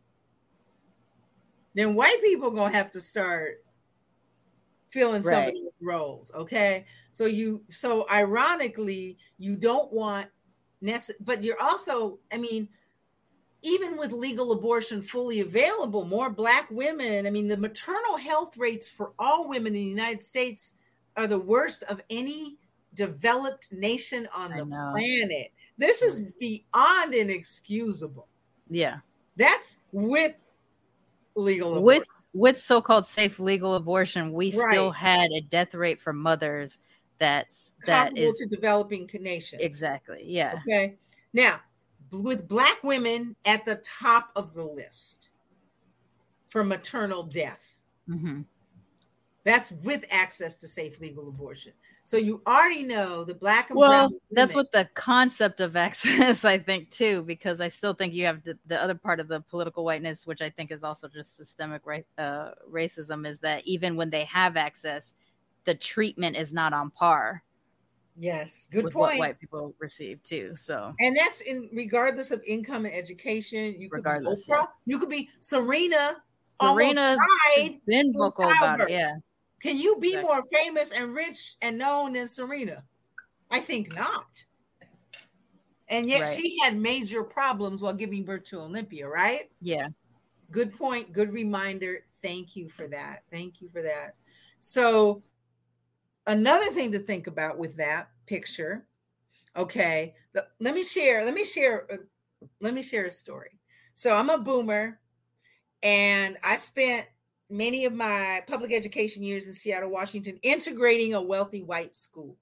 [1.74, 3.64] then white people gonna have to start
[4.90, 6.86] filling some of these roles okay?
[7.12, 10.28] So you so ironically you don't want
[10.84, 12.70] necess- but you're also i mean
[13.65, 18.88] even with legal abortion fully available more black women i mean the maternal health rates
[18.88, 20.75] for all women in the united states
[21.17, 22.58] are the worst of any
[22.93, 24.93] developed nation on I the know.
[24.95, 28.28] planet this is beyond inexcusable
[28.69, 28.97] Yeah.
[29.36, 30.36] that's with
[31.36, 31.84] legal abortion.
[31.86, 36.80] With with so-called safe legal abortion, we still had a death rate for mothers
[37.17, 39.62] that's that comparable is to developing nations.
[39.62, 40.21] exactly.
[40.25, 40.56] Yeah.
[40.67, 40.95] Okay.
[41.34, 41.62] Now,
[42.21, 45.30] with black women at the top of the list
[46.49, 47.75] for maternal death,
[48.08, 48.41] hmm
[49.45, 51.71] that's with access to safe legal abortion.
[52.04, 54.19] So you already know the black and Well, brown.
[54.32, 58.43] that's what the concept of access, I think, too, because I still think you have
[58.43, 61.84] the, the other part of the political whiteness, which I think is also just systemic
[62.17, 65.13] uh, racism, is that even when they have access,
[65.65, 67.43] the treatment is not on par
[68.17, 69.19] Yes, good point.
[69.19, 70.56] white people receive, too.
[70.56, 73.75] So, And that's in regardless of income and education.
[73.80, 74.65] You could Regardless, be Oprah, yeah.
[74.86, 76.17] you could be Serena.
[76.62, 77.19] Serena's
[77.86, 78.89] been vocal about it.
[78.89, 79.15] Yeah.
[79.62, 80.28] Can you be Exactly.
[80.34, 82.84] more famous and rich and known than Serena?
[83.51, 84.45] I think not.
[85.89, 86.38] And yet Right.
[86.38, 89.51] she had major problems while giving birth to Olympia, right?
[89.62, 89.89] Yeah.
[90.51, 91.12] Good point.
[91.12, 92.06] Good reminder.
[92.21, 93.23] Thank you for that.
[93.32, 94.15] Thank you for that.
[94.62, 95.21] So,
[96.28, 98.86] another thing to think about with that picture,
[99.56, 100.14] okay.
[100.60, 101.26] let me share.
[101.26, 101.92] Let me share.
[101.92, 101.98] uh,
[102.62, 103.60] Let me share a story.
[103.96, 105.00] So, I'm a boomer,
[105.84, 107.08] and I spent
[107.50, 112.36] many of my public education years in Seattle, Washington, integrating a wealthy white school.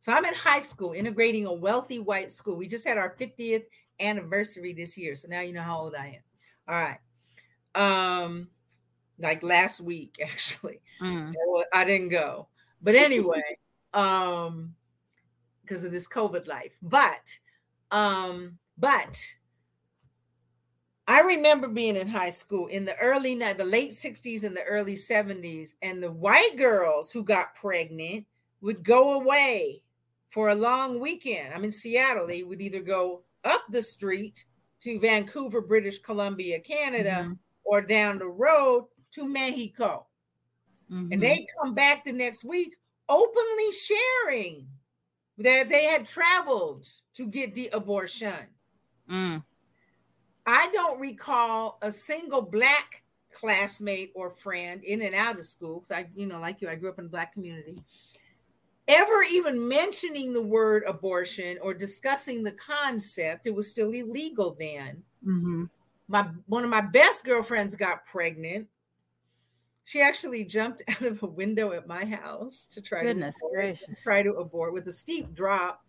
[0.00, 2.56] So, I'm in high school, integrating a wealthy white school.
[2.56, 3.64] We just had our 50th
[4.00, 5.14] anniversary this year.
[5.14, 6.22] So now you know how old I am.
[6.68, 6.98] All right.
[7.74, 8.48] Um,
[9.18, 10.80] like last week, actually.
[11.00, 11.34] Mm.
[11.72, 12.48] I didn't go.
[12.82, 13.58] But anyway,
[13.94, 14.74] um,
[15.62, 16.76] because of this COVID life.
[16.82, 17.34] But
[17.90, 19.18] um, but
[21.08, 24.94] I remember being in high school in the early the late 60s and the early
[24.94, 28.26] 70s, and the white girls who got pregnant
[28.60, 29.82] would go away
[30.30, 31.54] for a long weekend.
[31.54, 32.26] I'm in Seattle.
[32.26, 34.44] They would either go up the street
[34.80, 37.38] to Vancouver, British Columbia, Canada, Mhm.
[37.64, 40.06] or down the road to Mexico.
[40.90, 41.12] Mhm.
[41.12, 42.76] And they come back the next week
[43.08, 44.68] openly sharing
[45.38, 48.46] that they had traveled to get the abortion.
[49.10, 49.44] Mm.
[50.46, 53.02] I don't recall a single black
[53.32, 56.76] classmate or friend in and out of school because I, you know, like you, I
[56.76, 57.82] grew up in a black community,
[58.88, 63.46] ever even mentioning the word abortion or discussing the concept.
[63.46, 65.02] It was still illegal then.
[65.24, 65.68] Mhm.
[66.08, 68.68] My one of my best girlfriends got pregnant.
[69.86, 73.54] She actually jumped out of a window at my house to try Goodness to abort,
[73.54, 74.02] gracious.
[74.02, 75.80] try to abort with a steep drop.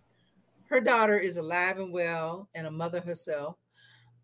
[0.69, 3.57] Her daughter is alive and well and a mother herself.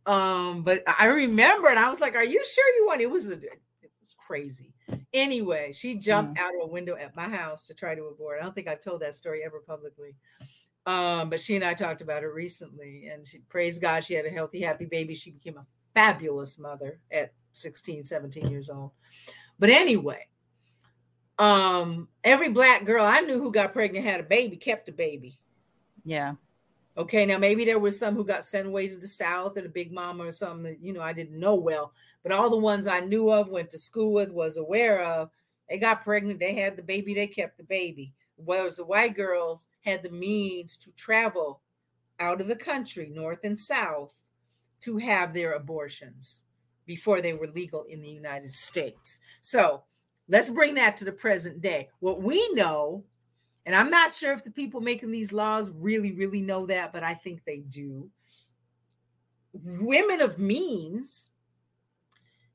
[0.05, 3.29] Um, but I remember, and I was like, "Are you sure you want?" It was
[3.29, 4.73] a, it was crazy.
[5.13, 8.39] Anyway, she jumped out of a window at my house to try to abort.
[8.39, 10.15] I don't think I've told that story ever publicly.
[10.85, 14.25] Um, but she and I talked about it recently, and she praised God she had
[14.25, 15.15] a healthy, happy baby.
[15.15, 18.91] She became a fabulous mother at 16, 17 years old.
[19.59, 20.27] But anyway,
[21.39, 25.39] um, every black girl I knew who got pregnant had a baby, kept a baby.
[26.03, 26.33] Yeah.
[26.95, 29.69] Okay, now maybe there was some who got sent away to the south and a
[29.69, 32.85] big mama or something that you know I didn't know well, but all the ones
[32.85, 35.31] I knew of, went to school with, was aware of,
[35.69, 38.13] they got pregnant, they had the baby, they kept the baby.
[38.35, 41.61] Whereas the white girls had the means to travel
[42.19, 44.15] out of the country, north and south,
[44.81, 46.43] to have their abortions
[46.85, 49.19] before they were legal in the United States.
[49.41, 49.83] So
[50.27, 51.89] let's bring that to the present day.
[51.99, 53.03] What we know
[53.65, 57.03] and I'm not sure if the people making these laws really, really know that, but
[57.03, 58.09] I think they do.
[59.53, 61.29] Women of means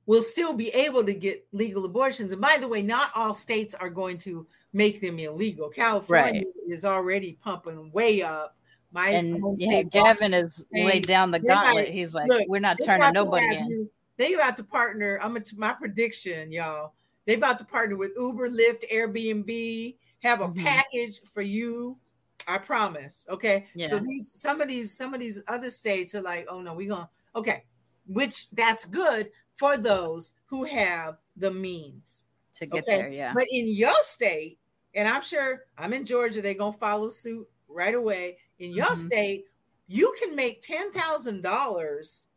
[0.05, 2.33] will still be able to get legal abortions.
[2.33, 5.69] And by the way, not all states are going to make them illegal.
[5.69, 8.57] California is already pumping way up.
[8.91, 11.89] My And yeah, Gavin has laid down the like, gauntlet.
[11.91, 13.67] He's like, look, we're not turning nobody in.
[13.69, 15.19] you- they about to partner.
[15.23, 16.93] I'm a, my prediction, y'all.
[17.25, 20.57] They about to partner with Uber, Lyft, Airbnb, have a Mhm.
[20.63, 21.99] package for you.
[22.47, 23.27] I promise.
[23.31, 23.67] Okay.
[23.87, 26.89] So these some of these some of these other states are like, oh no, we're
[26.89, 27.65] gonna okay,
[28.07, 32.25] which that's good for those who have the means.
[32.55, 32.97] to get Okay.
[32.99, 33.09] there.
[33.11, 33.33] Yeah.
[33.35, 34.59] But in your state,
[34.95, 38.39] and I'm sure I'm in Georgia, they're gonna follow suit right away.
[38.59, 38.97] In your Mhm.
[38.97, 39.45] state,
[39.87, 42.28] you can make ten thousand dollars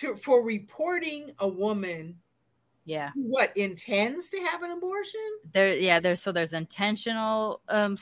[0.00, 2.18] to for reporting a woman
[2.84, 3.10] Yeah.
[3.14, 5.20] what intends to have an abortion.
[5.52, 5.74] There.
[5.74, 6.00] Yeah.
[6.00, 7.60] There's so there's intentional.
[7.68, 7.96] Um.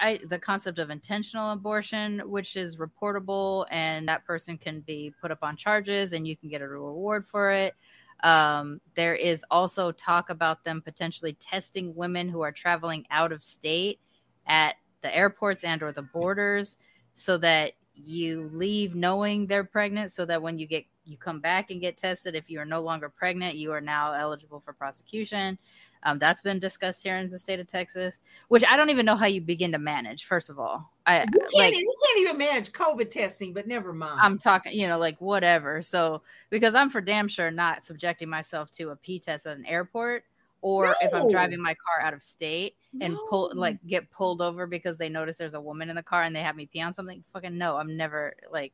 [0.00, 5.30] I the concept of intentional abortion, which is reportable, and that person can be put
[5.32, 7.74] up on charges, and you can get a reward for it.
[8.22, 13.42] Um, there is also talk about them potentially testing women who are traveling out of
[13.42, 13.98] state
[14.46, 16.76] at the airports and or the borders
[17.14, 21.70] so that you leave knowing they're pregnant so that when you get you come back
[21.70, 25.58] and get tested if you are no longer pregnant you are now eligible for prosecution
[26.04, 29.16] um, that's been discussed here in the state of texas which i don't even know
[29.16, 32.38] how you begin to manage first of all i You can't, like you can't even
[32.38, 34.20] manage COVID testing, but never mind.
[34.20, 35.82] I'm talking, you know, like whatever.
[35.82, 39.66] So because I'm for damn sure not subjecting myself to a P test at an
[39.66, 40.24] airport
[40.60, 44.66] or if I'm driving my car out of state and pull like get pulled over
[44.66, 46.92] because they notice there's a woman in the car and they have me pee on
[46.92, 47.24] something.
[47.32, 48.72] Fucking no, I'm never like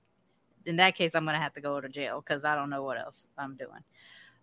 [0.68, 2.98] in that case I'm gonna have to go to jail because I don't know what
[2.98, 3.82] else I'm doing.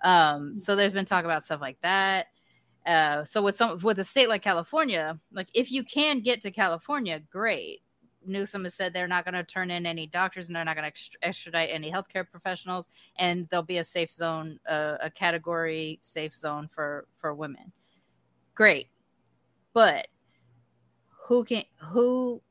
[0.02, 2.28] Um, so there's been talk about stuff like that.
[2.86, 6.52] Uh, so with some with a state like California, like if you can get to
[6.52, 7.82] California, great.
[8.28, 10.92] Newsom has said they're not going to turn in any doctors and they're not going
[10.92, 16.34] to extradite any healthcare professionals, and there'll be a safe zone, uh, a category safe
[16.34, 17.72] zone for for women.
[18.56, 18.90] Great,
[19.74, 20.08] but
[21.28, 22.42] who can who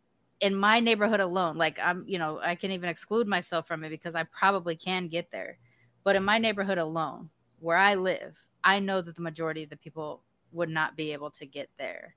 [0.44, 3.88] in my neighborhood alone, like I'm, you know, I can even exclude myself from it
[3.88, 5.58] because I probably can get there.
[6.04, 7.30] But in my neighborhood alone,
[7.60, 10.22] where I live, I know that the majority of the people
[10.52, 12.14] would not be able to get there,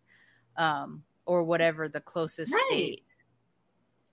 [0.58, 2.68] um, or whatever the closest Right.
[2.68, 3.16] state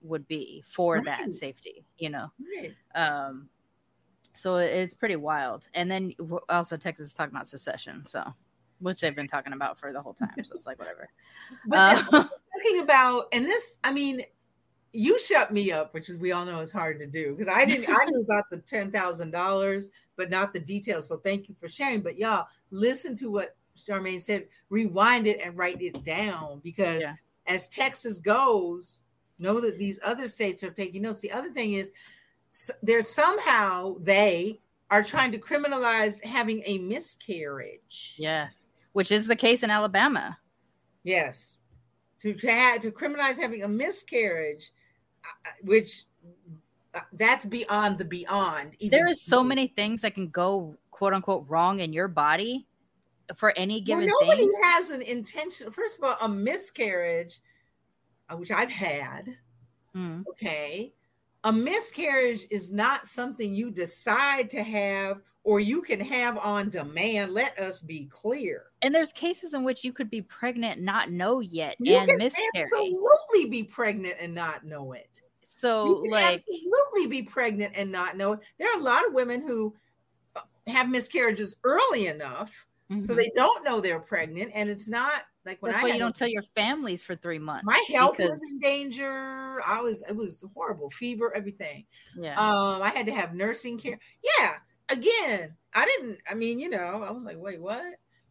[0.01, 1.05] would be for Right.
[1.05, 1.85] that safety.
[1.97, 2.73] You know, Right.
[2.95, 3.49] um,
[4.33, 5.67] so it's pretty wild.
[5.73, 6.13] And then
[6.47, 8.33] also Texas is talking about secession, so
[8.79, 10.31] which they've been talking about for the whole time.
[10.43, 11.09] So it's like whatever.
[11.67, 12.29] But um, also
[12.63, 14.21] talking about, and this, I mean,
[14.93, 17.65] you shut me up, which is we all know is hard to do because I
[17.65, 17.89] didn't.
[17.89, 21.07] I knew about the ten thousand dollars, but not the details.
[21.07, 22.01] So thank you for sharing.
[22.01, 24.47] But y'all, listen to what Sharmane said.
[24.69, 27.15] Rewind it and write it down because Yeah.
[27.47, 29.01] as Texas goes,
[29.37, 31.19] know that these other states are taking notes.
[31.21, 31.91] The other thing is,
[32.81, 34.59] there's somehow they
[34.91, 38.15] are trying to criminalize having a miscarriage.
[38.17, 40.37] Yes, which is the case in Alabama.
[41.03, 41.59] Yes,
[42.21, 44.71] to to, have, to criminalize having a miscarriage,
[45.23, 46.03] uh, which
[46.93, 48.73] uh, that's beyond the beyond.
[48.89, 52.65] There is so many things that can go quote unquote wrong in your body
[53.35, 54.61] for any Well, given nobody thing.
[54.63, 55.71] has an intention.
[55.71, 57.39] First of all, a miscarriage,
[58.29, 59.35] uh, which I've had.
[59.95, 60.23] Mm.
[60.29, 60.93] Okay,
[61.45, 67.33] a miscarriage is not something you decide to have or you can have on demand.
[67.33, 68.65] Let us be clear.
[68.81, 72.17] And there's cases in which you could be pregnant, not know yet, You and can
[72.17, 72.49] miscarry.
[72.55, 75.21] absolutely be pregnant and not know it.
[75.43, 78.39] So you like absolutely be pregnant and not know it.
[78.57, 79.73] There are a lot of women who
[80.35, 83.15] uh, have miscarriages early enough so mhm.
[83.15, 86.15] they don't know they're pregnant, and it's not like when that's I why you don't
[86.15, 87.65] tell your families for three months.
[87.65, 89.61] my health because, was in danger.
[89.65, 91.85] I was it was horrible, fever, everything.
[92.17, 92.39] yeah.
[92.39, 93.99] Um, I had to have nursing care.
[94.39, 94.55] Yeah,
[94.89, 96.19] again, I didn't.
[96.29, 97.83] I mean, you know, I was like, wait, what?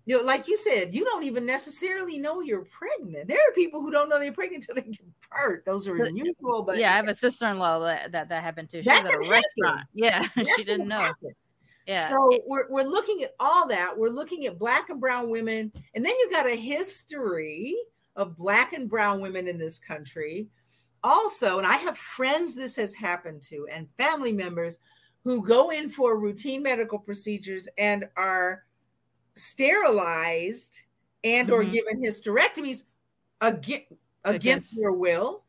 [0.06, 3.26] You know, like you said, you don't even necessarily know you're pregnant.
[3.26, 5.64] There are people who don't know they're pregnant until they give birth.
[5.64, 8.68] Those are unusual, but yeah, I have a sister in law that, that that happened
[8.70, 8.82] to.
[8.82, 9.30] She That was at a happen.
[9.30, 9.88] restaurant.
[9.94, 10.98] Yeah, that she didn't know.
[10.98, 11.30] happen.
[11.86, 12.08] Yeah.
[12.08, 13.96] So we're, we're looking at all that.
[13.96, 15.70] We're looking at black and brown women.
[15.94, 17.76] And then you got a history
[18.16, 20.48] of black and brown women in this country.
[21.02, 24.78] Also, and I have friends this has happened to and family members
[25.24, 28.64] who go in for routine medical procedures and are
[29.34, 30.80] sterilized
[31.22, 31.72] and or Mhm.
[31.72, 32.84] given hysterectomies
[33.40, 33.92] against,
[34.24, 35.43] against Against- their will.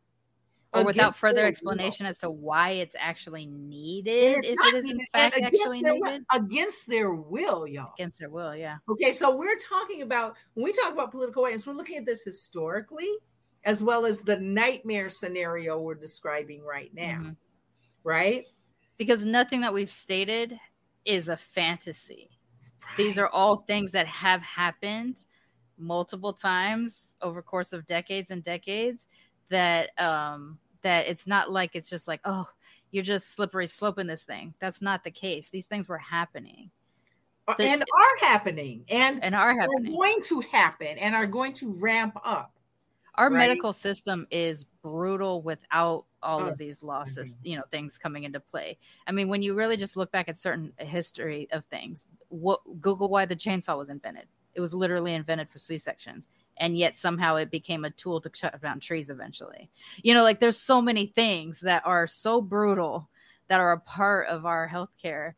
[0.82, 1.50] Or without further their will.
[1.50, 5.82] explanation as to why it's actually needed, it's if it is in fact against actually
[5.84, 7.94] will- needed against their will, y'all.
[7.98, 8.56] against their will.
[8.56, 8.78] Yeah.
[8.90, 12.24] Okay, so we're talking about when we talk about political awareness, we're looking at this
[12.24, 13.10] historically
[13.64, 17.36] as well as the nightmare scenario we're describing right now, Mhm.
[18.04, 18.46] right?
[18.98, 20.60] Because nothing that we've stated
[21.04, 22.30] is a fantasy.
[22.98, 25.26] These are all things that have happened
[25.78, 29.08] multiple times over course of decades and decades
[29.50, 32.48] that um that it's not like it's just like oh
[32.92, 34.54] you're just slippery sloping this thing.
[34.62, 35.50] That's not the case.
[35.50, 36.70] These things were happening.
[37.48, 39.94] Uh, the- and are happening and and are are happening.
[39.94, 42.54] going to happen and are going to ramp up.
[43.16, 43.48] our right?
[43.50, 48.40] medical system is brutal without all Oh, of these losses you know things coming into
[48.40, 48.78] play.
[49.08, 53.10] I mean when you really just look back at certain history of things what google
[53.10, 54.28] why the chainsaw was invented.
[54.56, 58.62] It was literally invented for c-sections and yet somehow it became a tool to cut
[58.62, 59.70] down trees eventually.
[60.04, 63.10] You know like there's so many things that are so brutal
[63.48, 65.34] that are a part of our healthcare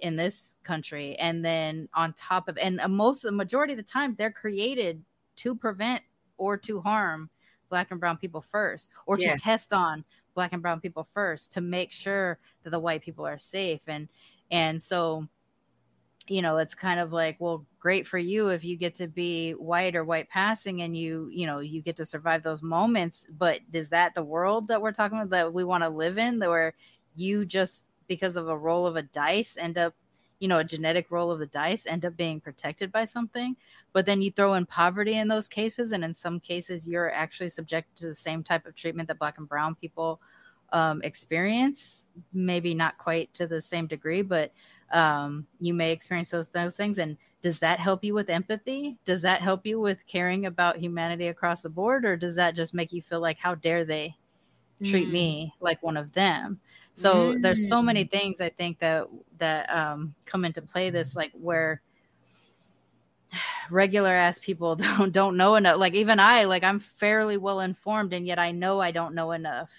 [0.00, 4.14] in this country and then on top of and most the majority of the time
[4.16, 5.02] they're created
[5.34, 6.02] to prevent
[6.36, 7.28] or to harm
[7.68, 10.04] black and brown people first or to test on
[10.34, 14.08] black and brown people first to make sure that the white people are safe and
[14.50, 15.26] and so
[16.30, 19.52] you know it's kind of like well great for you if you get to be
[19.52, 23.26] white or white passing and you you know you get to survive those moments.
[23.38, 26.38] But is that the world that we're talking about that we want to live in
[26.40, 26.74] that where
[27.14, 29.94] you just because of a roll of a dice end up
[30.38, 33.56] you know a genetic roll of the dice end up being protected by something?
[33.92, 37.48] But then you throw in poverty in those cases and in some cases you're actually
[37.48, 40.20] subjected to the same type of treatment that black and brown people
[40.72, 42.04] um, experience.
[42.32, 44.52] Maybe not quite to the same degree but
[44.92, 46.98] um, you may experience those those things.
[46.98, 48.98] And does that help you with empathy?
[49.04, 52.04] Does that help you with caring about humanity across the board?
[52.04, 54.16] Or does that just make you feel like how dare they
[54.84, 55.12] treat Mm.
[55.12, 56.60] me like one of them?
[56.94, 59.06] So there's so many things i think that
[59.38, 61.80] that um, come into play this like where
[63.70, 65.78] regular ass people don't don't know enough.
[65.78, 69.32] Like even i like i'm fairly well informed and yet i know i don't know
[69.32, 69.70] enough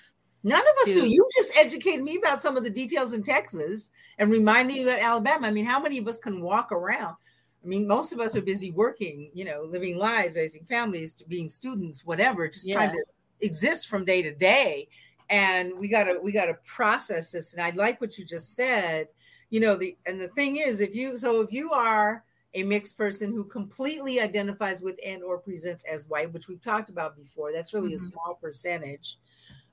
[0.44, 1.08] None of us do.
[1.08, 5.02] You just educated me about some of the details in Texas and reminding you about
[5.02, 5.48] Alabama.
[5.48, 7.16] I mean, how many of us can walk around?
[7.64, 11.50] I mean, most of us are busy working, you know, living lives, raising families, being
[11.50, 13.04] students, whatever, just trying to
[13.42, 14.88] exist from day to day
[15.30, 18.56] and we got to we got to process this and i like what you just
[18.56, 19.08] said
[19.50, 22.24] you know the and the thing is if you so if you are
[22.56, 26.90] a mixed person who completely identifies with and or presents as white which we've talked
[26.90, 27.96] about before that's really mm-hmm.
[27.96, 29.18] a small percentage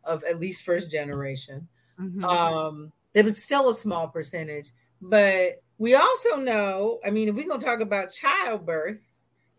[0.06, 1.66] of at least first generation
[2.00, 2.24] mm-hmm.
[2.24, 7.46] um it was still a small percentage but we also know i mean if we're
[7.46, 9.00] going to talk about childbirth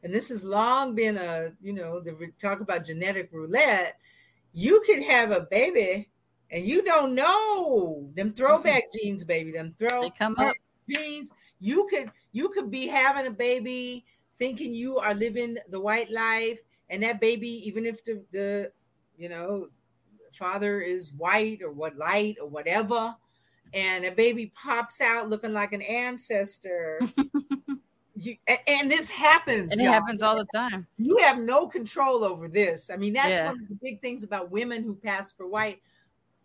[0.04, 3.98] and this has long been a you know the talk about genetic roulette
[4.54, 6.10] you could have a baby
[6.52, 9.08] and you don't know them throwback mm-hmm.
[9.08, 10.56] genes baby them throw they come up
[10.90, 14.06] genes you could you could be having a baby
[14.38, 18.72] thinking you are living the white life and that baby even if the, the
[19.18, 19.68] you know
[20.38, 23.16] father is white or what light or whatever
[23.74, 27.00] and a baby pops out looking like an ancestor
[28.16, 29.94] you, and this happens and it y'all.
[29.94, 33.46] happens all the time you have no control over this i mean that's yeah.
[33.46, 35.82] one of the big things about women who pass for white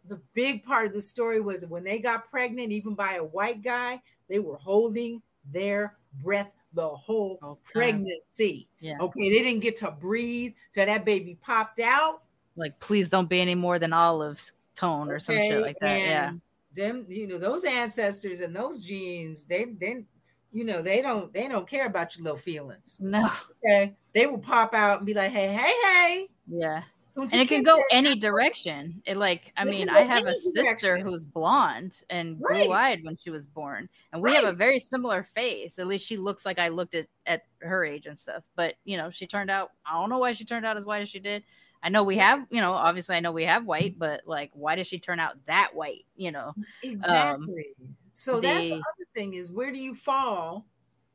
[0.09, 3.63] the big part of the story was when they got pregnant even by a white
[3.63, 5.23] guy they were holding
[5.53, 7.61] their breath the whole okay.
[7.65, 8.69] pregnancy.
[8.81, 8.97] Yeah.
[9.01, 12.23] Okay, they didn't get to breathe till that baby popped out.
[12.57, 15.25] Like, please don't be any more than Olive's tone or okay.
[15.25, 16.01] some shit like that.
[16.01, 16.33] Yeah.
[16.75, 20.05] Them, you know, those ancestors and those genes, they they
[20.53, 22.99] you know, they don't they don't care about your little feelings.
[23.01, 23.31] No.
[23.65, 23.95] Okay.
[24.15, 26.29] They will pop out and be like, hey, hey, hey.
[26.49, 26.83] Yeah
[27.17, 29.03] and it can go any direction.
[29.05, 31.07] It like, I mean, I have a sister direction.
[31.07, 32.65] who's blonde and right.
[32.65, 34.43] blue-eyed when she was born, and we right.
[34.43, 35.79] have a very similar face.
[35.79, 38.45] At least she looks like I looked at at her age and stuff.
[38.57, 39.71] But you know, she turned out.
[39.87, 41.45] I don't know why she turned out as white as she did.
[41.83, 44.77] I know we have, you know, obviously I know we have white, but like, why
[44.77, 46.05] does she turn out that white?
[46.17, 47.75] You know, exactly.
[47.81, 50.67] Um, so the, that's the other thing is where do you fall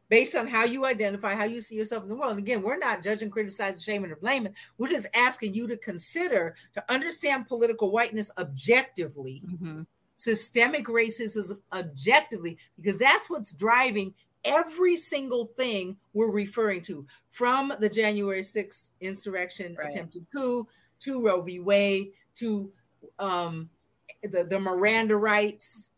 [0.09, 2.31] based on how you identify, how you see yourself in the world.
[2.31, 4.53] And again, we're not judging, criticizing, shaming, or blaming.
[4.77, 9.81] We're just asking you to consider to understand political whiteness objectively, mm-hmm.
[10.15, 14.13] systemic racism objectively, because that's what's driving
[14.43, 19.87] every single thing we're referring to from the January 6th insurrection right.
[19.87, 20.67] attempted coup
[20.99, 21.59] to Roe v.
[21.59, 22.71] Wade to
[23.19, 23.69] um,
[24.23, 25.91] the, the Miranda rights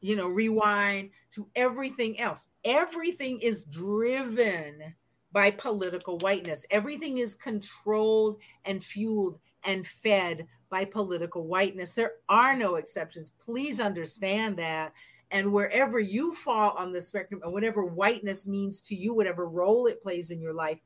[0.00, 2.48] you know, rewind to everything else.
[2.64, 4.94] Everything is driven
[5.32, 6.66] by political whiteness.
[6.70, 11.94] Everything is controlled and fueled and fed by political whiteness.
[11.94, 13.32] There are no exceptions.
[13.44, 14.92] Please understand that.
[15.30, 19.86] And wherever you fall on the spectrum, and whatever whiteness means to you, whatever role
[19.86, 20.80] it plays in your life,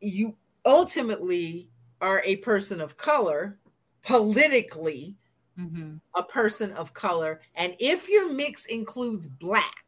[0.00, 1.68] you ultimately
[2.00, 3.58] are a person of color
[4.02, 5.16] politically
[5.58, 5.96] mm-hmm.
[6.14, 7.40] a person of color.
[7.54, 9.84] And if your mix includes black,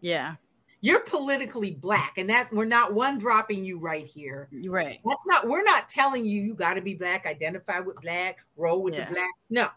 [0.00, 0.36] yeah,
[0.80, 2.18] you're politically black.
[2.18, 4.48] And that we're not one dropping you right here.
[4.66, 5.00] Right.
[5.04, 8.82] That's not, we're not telling you you got to be black, identify with black, roll
[8.82, 9.06] with yeah.
[9.06, 9.30] the black.
[9.50, 9.68] No,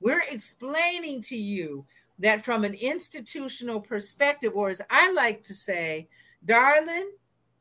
[0.00, 1.86] we're explaining to you
[2.18, 6.08] that from an institutional perspective, or as I like to say,
[6.44, 7.10] darling,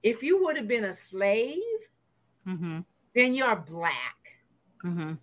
[0.04, 1.58] if you would have been a slave,
[2.48, 2.80] mm-hmm.
[3.16, 4.18] then you're black.
[4.84, 5.14] Mm-hmm.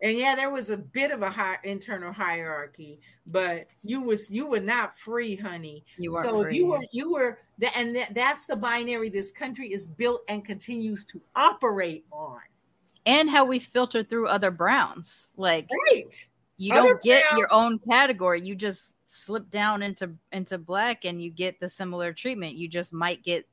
[0.00, 4.46] And yeah there was a bit of a high internal hierarchy but you was you
[4.46, 5.84] were not free honey.
[5.98, 7.38] You so free, if you were you were
[7.76, 12.40] and that's the binary this country is built and continues to operate on.
[13.06, 17.78] And how we filter through other browns like right you other don't get your own
[17.78, 18.42] category.
[18.42, 22.56] You just slip down into into black and you get the similar treatment.
[22.56, 23.46] You just might get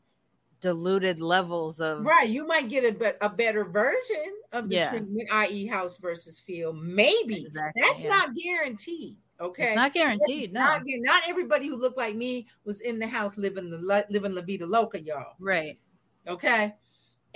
[0.62, 4.90] diluted levels of right you might get a, a better version of the yeah.
[4.90, 7.42] treatment i.e house versus field maybe.
[7.42, 8.10] Exactly, that's yeah.
[8.10, 9.68] not guaranteed okay?
[9.68, 10.62] It's not guaranteed no.
[10.62, 14.42] not, not everybody who looked like me was in the house living the living la
[14.42, 15.36] vida loca y'all.
[15.40, 15.78] Right.
[16.28, 16.74] Okay?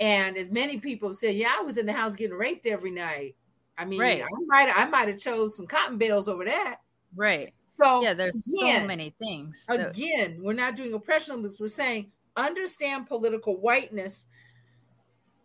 [0.00, 3.36] And as many people said yeah i was in the house getting raped every night
[3.80, 4.22] i mean right.
[4.22, 6.76] i might i might have chose some cotton bales over that
[7.16, 12.10] right so yeah there's again, so many things again we're not doing oppression we're saying
[12.36, 14.26] understand political whiteness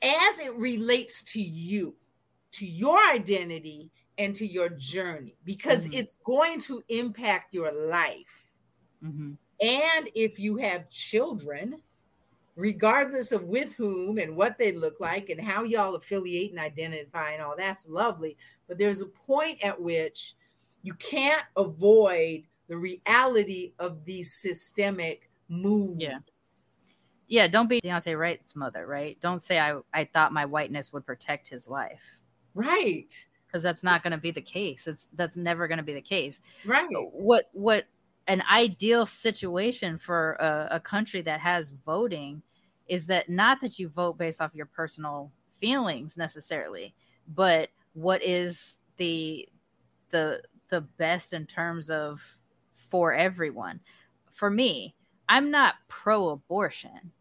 [0.02, 1.96] as it relates to you,
[2.54, 5.98] to your identity, and to your journey, because mm-hmm.
[5.98, 8.50] it's going to impact your life.
[9.04, 9.34] Mm-hmm.
[9.62, 11.82] And if you have children,
[12.56, 17.32] regardless of with whom and what they look like and how y'all affiliate and identify
[17.32, 18.38] and all that's lovely.
[18.68, 20.36] But there's a point at which
[20.84, 26.18] you can't avoid the reality of these systemic moves yeah
[27.28, 29.20] yeah, don't be Daunte Wright's mother, right?
[29.20, 32.04] Don't say I I thought my whiteness would protect his life.
[32.54, 33.12] Right.
[33.48, 34.88] Because that's not going to be the case.
[34.88, 36.40] It's that's never going to be the case.
[36.66, 36.88] Right.
[36.92, 37.86] What what
[38.28, 42.42] an ideal situation for a, a country that has voting
[42.88, 46.94] is that not that you vote based off your personal feelings necessarily,
[47.28, 49.48] but what is the
[50.12, 52.22] the the best in terms of
[52.90, 53.80] for everyone.
[54.32, 54.96] For me,
[55.28, 57.12] I'm not pro abortion.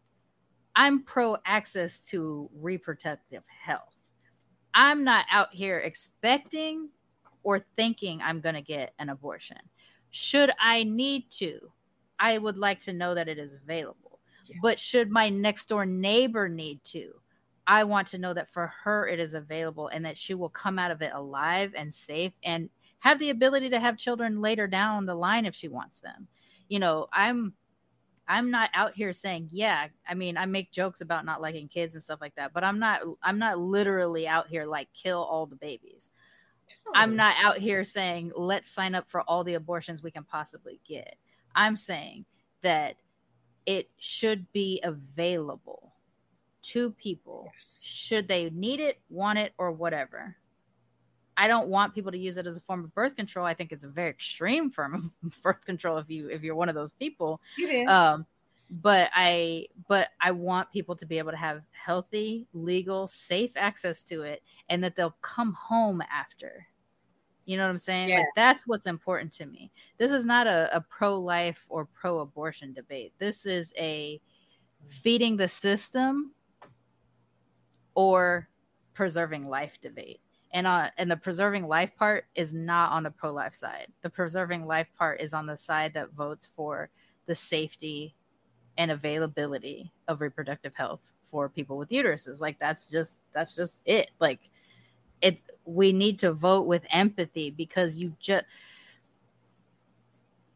[0.75, 3.95] I'm pro access to reproductive health.
[4.73, 6.89] I'm not out here expecting
[7.43, 9.57] or thinking I'm going to get an abortion.
[10.11, 11.59] Should I need to,
[12.19, 14.19] I would like to know that it is available.
[14.47, 14.59] Yes.
[14.61, 17.13] But should my next door neighbor need to,
[17.67, 20.77] I want to know that for her it is available and that she will come
[20.77, 25.05] out of it alive and safe and have the ability to have children later down
[25.05, 26.27] the line if she wants them.
[26.69, 27.53] You know, I'm
[28.27, 31.93] I'm not out here saying, yeah, I mean, I make jokes about not liking kids
[31.93, 35.45] and stuff like that, but I'm not I'm not literally out here like kill all
[35.45, 36.09] the babies.
[36.93, 40.79] I'm not out here saying let's sign up for all the abortions we can possibly
[40.87, 41.15] get.
[41.55, 42.25] I'm saying
[42.61, 42.95] that
[43.65, 45.93] it should be available
[46.63, 47.83] to people yes.
[47.85, 50.35] should they need it, want it or whatever.
[51.37, 53.45] I don't want people to use it as a form of birth control.
[53.45, 56.69] I think it's a very extreme form of birth control if you if you're one
[56.69, 57.41] of those people.
[57.57, 57.87] It is.
[57.87, 58.25] Um,
[58.69, 64.01] but I but I want people to be able to have healthy, legal, safe access
[64.03, 66.67] to it and that they'll come home after.
[67.45, 68.09] You know what I'm saying?
[68.09, 68.19] Yes.
[68.19, 69.71] Like that's what's important to me.
[69.97, 73.13] This is not a, a pro-life or pro-abortion debate.
[73.19, 74.19] This is a
[74.89, 76.31] feeding the system
[77.93, 78.49] or
[78.93, 80.19] preserving life debate
[80.53, 84.09] and uh and the preserving life part is not on the pro life side the
[84.09, 86.89] preserving life part is on the side that votes for
[87.25, 88.13] the safety
[88.77, 92.41] and availability of reproductive health for people with uteruses.
[92.41, 94.11] Like that's just that's just it.
[94.19, 94.49] Like
[95.21, 98.45] it we need to vote with empathy because you just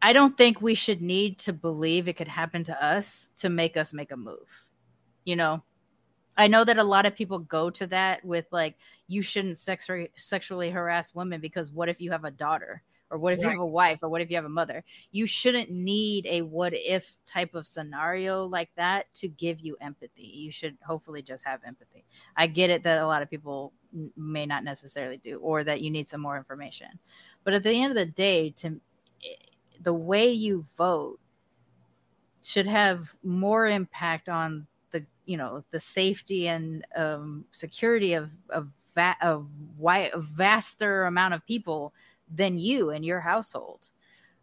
[0.02, 3.76] I don't think we should need to believe it could happen to us to make
[3.76, 4.48] us make a move.
[5.26, 5.64] You know,
[6.38, 8.76] I know that a lot of people go to that with like
[9.08, 12.82] you shouldn't sexually sexually harass women because what if you have a daughter
[13.12, 13.46] or what if right.
[13.46, 14.84] you have a wife or what if you have a mother?
[15.12, 20.24] You shouldn't need a what if type of scenario like that to give you empathy.
[20.24, 22.06] You should hopefully just have empathy.
[22.36, 23.74] I get it that a lot of people
[24.16, 27.00] may not necessarily do or that you need some more information.
[27.44, 28.80] But at the end of the day to
[29.26, 29.36] eh,
[29.82, 31.20] the way you vote
[32.42, 38.70] should have more impact on the you know the safety and um, security of of
[38.96, 39.42] va- a,
[39.78, 41.94] wi- a vaster amount of people
[42.34, 43.90] than you and your household.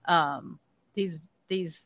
[0.06, 0.58] Um,
[0.94, 1.18] these
[1.48, 1.84] these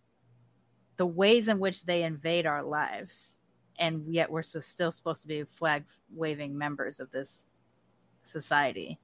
[0.96, 3.38] the ways in which they invade our lives,
[3.78, 5.84] and yet we're so, still supposed to be flag
[6.14, 7.46] waving members of this
[8.22, 8.98] society,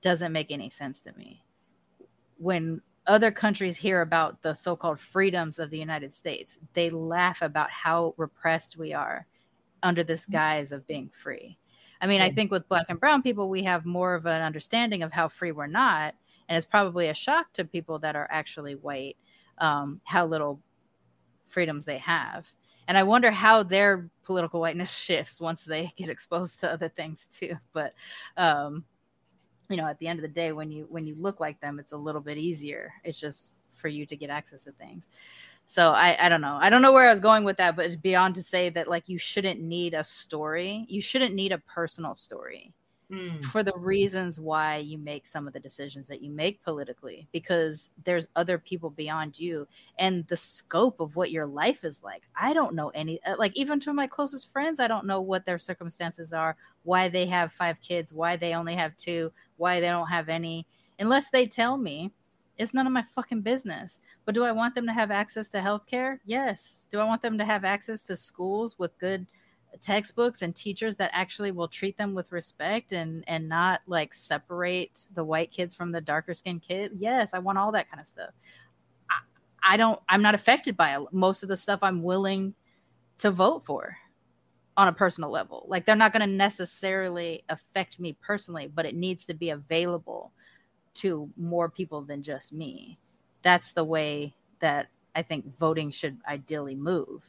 [0.00, 1.42] doesn't make any sense to me.
[2.38, 7.70] When other countries hear about the so-called freedoms of the United States, they laugh about
[7.70, 9.26] how repressed we are
[9.82, 10.32] under this mm-hmm.
[10.32, 11.58] guise of being free.
[12.00, 12.30] I mean, yes.
[12.30, 15.28] I think with black and brown people, we have more of an understanding of how
[15.28, 16.14] free we're not.
[16.48, 19.16] And it's probably a shock to people that are actually white
[19.58, 20.60] um, how little
[21.44, 22.46] freedoms they have.
[22.88, 27.26] And I wonder how their political whiteness shifts once they get exposed to other things
[27.26, 27.56] too.
[27.72, 27.94] But
[28.36, 28.84] um,
[29.70, 31.78] you know at the end of the day when you when you look like them
[31.78, 35.06] it's a little bit easier it's just for you to get access to things
[35.70, 36.58] so I, I don't know.
[36.60, 38.88] I don't know where i was going with that but it's beyond to say that
[38.88, 40.84] like you shouldn't need a story.
[40.88, 42.72] You shouldn't need a personal story
[43.08, 43.44] mm.
[43.44, 47.90] for the reasons why you make some of the decisions that you make politically because
[48.02, 49.64] there's other people beyond you
[49.96, 52.24] and the scope of what your life is like.
[52.34, 55.44] I don't know any uh, like even to my closest friends i don't know what
[55.44, 59.88] their circumstances are why they have five kids why they only have two why they
[59.88, 60.66] don't have any
[60.98, 62.10] unless they tell me
[62.60, 64.00] it's none of my fucking business.
[64.26, 66.18] But do I want them to have access to healthcare?
[66.26, 66.86] Yes.
[66.90, 69.26] Do I want them to have access to schools with good
[69.80, 75.06] textbooks and teachers that actually will treat them with respect and and not like separate
[75.14, 78.06] the white kids from the darker skinned kid yes i want all that kind of
[78.08, 78.30] stuff
[79.08, 82.52] I, I don't i'm not affected by most of the stuff i'm willing
[83.18, 83.96] to vote for
[84.76, 88.96] on a personal level like they're not going to necessarily affect me personally but it
[88.96, 90.32] needs to be available
[90.94, 92.98] to more people than just me.
[93.42, 97.22] That's the way that i think voting should ideally move.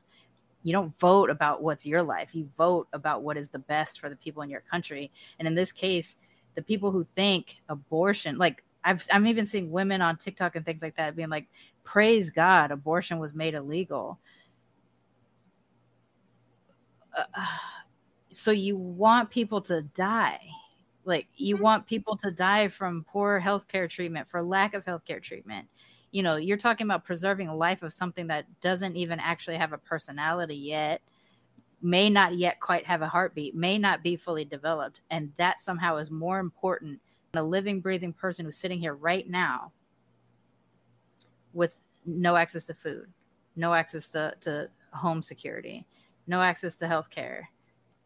[0.63, 2.35] You don't vote about what's your life.
[2.35, 5.11] You vote about what is the best for the people in your country.
[5.39, 6.15] And in this case
[6.55, 10.81] the people who think abortion like I've, i'm even seeing women on tiktok and things
[10.81, 11.47] like that being like
[11.83, 14.19] praise god abortion was made illegal.
[17.17, 17.23] Uh,
[18.29, 20.39] so you want people to die
[21.05, 21.63] like you mm-hmm.
[21.63, 25.67] want people to die from poor healthcare treatment for lack of healthcare treatment
[26.11, 29.73] you know you're talking about preserving a life of something that doesn't even actually have
[29.73, 31.01] a personality yet
[31.81, 35.01] may not yet quite have a heartbeat, may not be fully developed.
[35.09, 36.99] And that somehow is more important
[37.31, 39.71] than a living, breathing person who's sitting here right now
[41.53, 41.75] with
[42.05, 43.07] no access to food,
[43.55, 45.85] no access to, to home security,
[46.27, 47.49] no access to health care.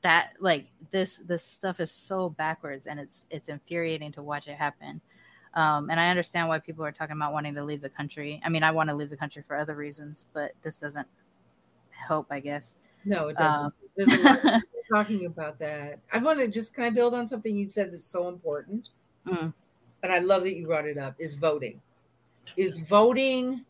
[0.05, 4.53] That like this this stuff is so backwards and it's it's infuriating to watch it
[4.53, 5.01] happen.
[5.55, 8.39] Um, and I understand why people are talking about wanting to leave the country.
[8.45, 11.07] I mean, I want to leave the country for other reasons, but this doesn't
[11.89, 12.75] help, I guess.
[13.03, 13.65] No, it doesn't.
[13.65, 14.61] Um, There's a lot
[14.93, 15.97] talking about that.
[16.13, 18.89] I want to just kind of build on something you said that's so important.
[19.25, 19.53] Mm.
[20.03, 21.81] And I love that you brought it up is voting.
[22.57, 23.65] Is voting,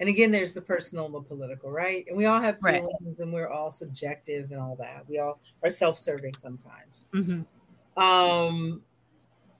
[0.00, 2.04] and again, there's the personal and the political, right?
[2.08, 3.18] And we all have feelings right.
[3.18, 5.04] and we're all subjective and all that.
[5.08, 7.06] We all are self serving sometimes.
[7.14, 8.02] Mm-hmm.
[8.02, 8.82] Um,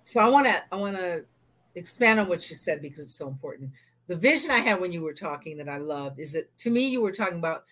[0.03, 1.25] so I want to I want to
[1.77, 3.71] expand on what you said because it's so important.
[4.07, 6.89] The vision I had when you were talking that I loved is that to me
[6.89, 7.65] you were talking about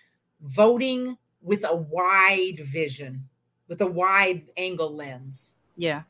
[0.43, 3.29] voting with a wide vision,
[3.69, 5.57] with a wide angle lens.
[5.77, 6.03] Yeah.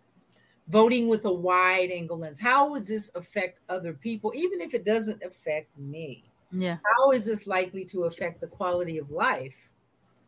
[0.69, 2.39] Voting with a wide angle lens.
[2.39, 6.32] How would this affect other people, even if it doesn't affect me?
[6.53, 6.77] Yeah.
[6.85, 9.71] How is this likely to affect the quality of life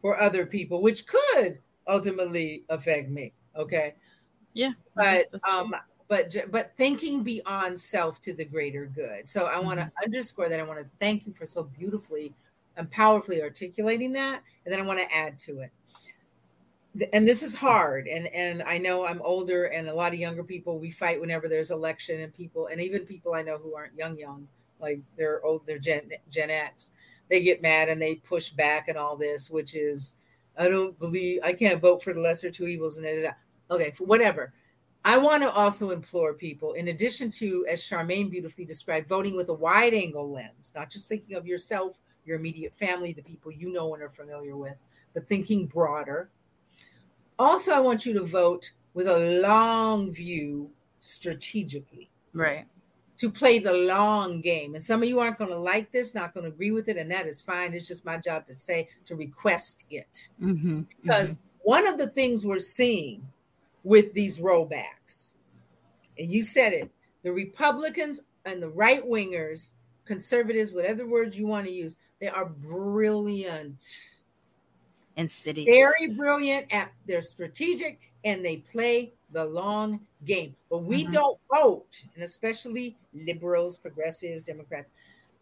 [0.00, 3.32] for other people, which could ultimately affect me?
[3.56, 3.94] Okay.
[4.54, 4.72] Yeah.
[4.94, 5.74] But um
[6.08, 9.28] but but thinking beyond self to the greater good.
[9.28, 10.04] So I want to mm-hmm.
[10.04, 10.60] underscore that.
[10.60, 12.32] I want to thank you for so beautifully
[12.76, 15.70] and powerfully articulating that, and then I want to add to it.
[17.12, 20.44] And this is hard, and and I know I'm older, and a lot of younger
[20.44, 23.96] people we fight whenever there's election, and people, and even people I know who aren't
[23.96, 24.46] young, young,
[24.84, 26.92] like they're old, they're Gen Gen X,
[27.28, 30.16] they get mad and they push back and all this, which is
[30.56, 33.28] I don't believe I can't vote for the lesser two evils, and
[33.70, 34.52] okay, for whatever.
[35.06, 39.50] I want to also implore people, in addition to, as Sharmane beautifully described, voting with
[39.50, 43.72] a wide angle lens, not just thinking of yourself your immediate family, the people you
[43.72, 44.76] know and are familiar with,
[45.12, 46.30] but thinking broader.
[47.38, 50.70] Also, I want you to vote with a long view
[51.00, 52.10] strategically.
[52.32, 52.66] Right.
[53.18, 54.74] To play the long game.
[54.74, 56.96] And some of you aren't going to like this, not going to agree with it,
[56.96, 57.72] and that is fine.
[57.72, 60.28] It's just my job to say, to request it.
[60.42, 60.82] Mm-hmm.
[61.00, 61.40] Because mm-hmm.
[61.62, 63.26] one of the things we're seeing
[63.84, 65.34] with these rollbacks,
[66.18, 66.90] and you said it,
[67.22, 69.72] the Republicans and the right wingers
[70.04, 73.98] conservatives, whatever words you want to use, they are brilliant.
[75.16, 75.66] and Insidious.
[75.66, 80.54] Very brilliant at they're strategic and they play the long game.
[80.70, 81.12] But we mm-hmm.
[81.12, 84.90] don't vote, and especially liberals, progressives, Democrats,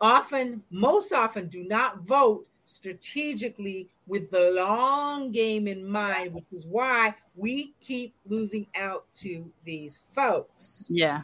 [0.01, 6.67] often, most often do not vote strategically with the long game in mind, which is
[6.67, 10.89] why we keep losing out to these folks.
[10.91, 11.23] Yeah.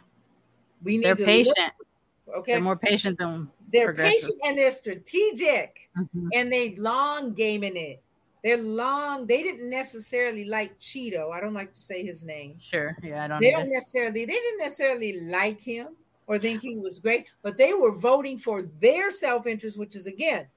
[0.83, 1.57] We need They're patient.
[1.57, 1.87] Look,
[2.35, 2.53] Okay.
[2.53, 6.27] They're more patient than they're patient and they're strategic mm-hmm.
[6.33, 8.01] and they long game in it.
[8.43, 9.27] They're long.
[9.27, 11.31] They didn't necessarily like Cheeto.
[11.31, 12.57] I don't like to say his name.
[12.61, 12.97] Sure.
[13.03, 13.41] Yeah, I don't.
[13.41, 13.63] They either.
[13.63, 14.25] don't necessarily.
[14.25, 15.89] They didn't necessarily like him
[16.27, 20.07] or think he was great, but they were voting for their self interest, which is
[20.07, 20.47] again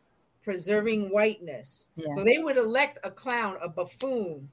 [0.42, 1.88] preserving whiteness.
[1.96, 2.14] Yeah.
[2.14, 4.50] So they would elect a clown, a buffoon,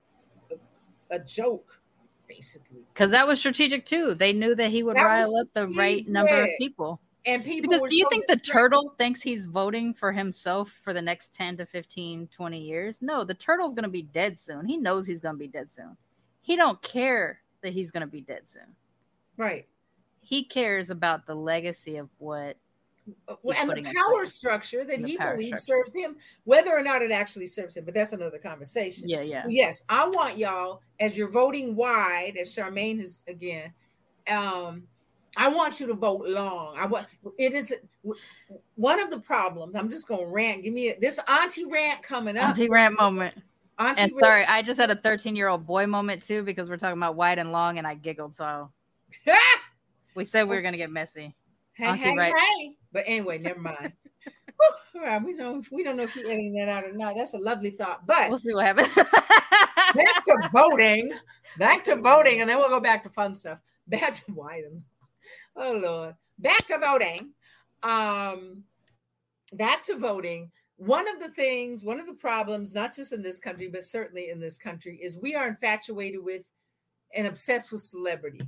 [0.52, 1.82] a, a joke,
[2.28, 2.82] basically.
[2.94, 4.16] Because that was strategic too.
[4.16, 7.02] They knew that he would that rile up the right number of people.
[7.26, 11.02] And people because do you think the turtle thinks he's voting for himself for the
[11.02, 13.02] next 10 to 15, 20 years?
[13.02, 14.66] No, the turtle's going to be dead soon.
[14.66, 15.98] He knows he's going to be dead soon.
[16.42, 18.76] He don't care that he's going to be dead soon.
[19.38, 19.68] Right.
[20.22, 22.56] He cares about the legacy of what
[23.28, 25.84] uh, and the power structure that he believes structure.
[25.84, 27.86] serves him, whether or not it actually serves him.
[27.86, 29.10] But that's another conversation.
[29.10, 29.46] Yeah, yeah.
[29.48, 33.74] Yes, I want y'all as you're voting wide, as Sharmane is again.
[34.28, 34.84] Um,
[35.38, 36.76] I want you to vote long.
[36.78, 37.08] I want
[37.38, 37.74] it is
[38.76, 39.76] one of the problems.
[39.76, 40.64] I'm just gonna rant.
[40.64, 42.50] Give me a, this auntie rant coming up.
[42.50, 43.36] Auntie rant moment.
[43.78, 44.26] Auntie and rant.
[44.26, 47.16] sorry, I just had a 13 year old boy moment too because we're talking about
[47.16, 48.36] wide and long, and I giggled.
[48.36, 48.72] So
[50.16, 51.36] we said we were gonna get messy.
[51.74, 52.34] Hey, auntie hey, right.
[52.36, 52.76] hey.
[52.92, 53.94] But anyway, never mind.
[55.26, 57.16] we know we don't know if you're editing that out or not.
[57.16, 58.94] That's a lovely thought, but we'll see what happens.
[58.96, 61.12] back to voting.
[61.58, 63.60] Back to voting, and then we'll go back to fun stuff.
[63.88, 64.84] Back to wide and
[65.56, 66.16] oh Lord.
[66.38, 67.34] Back to voting.
[67.84, 68.64] Um,
[69.54, 70.52] back to voting.
[70.78, 74.30] One of the things, one of the problems, not just in this country, but certainly
[74.30, 76.44] in this country, is we are infatuated with
[77.14, 78.42] and obsessed with celebrity.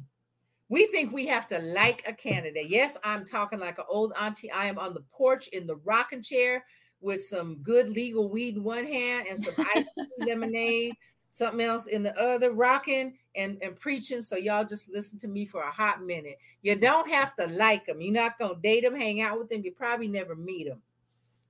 [0.69, 2.69] We think we have to like a candidate.
[2.69, 4.51] Yes, I'm talking like an old auntie.
[4.51, 6.63] I am on the porch in the rocking chair
[7.01, 10.93] with some good legal weed in one hand and some ice lemonade
[11.31, 14.21] something else in the other, rocking and, and preaching.
[14.21, 16.37] So y'all just listen to me for a hot minute.
[16.61, 17.99] You don't have to like them.
[18.01, 19.63] You're not gonna date them, hang out with them.
[19.63, 20.81] You probably never meet them.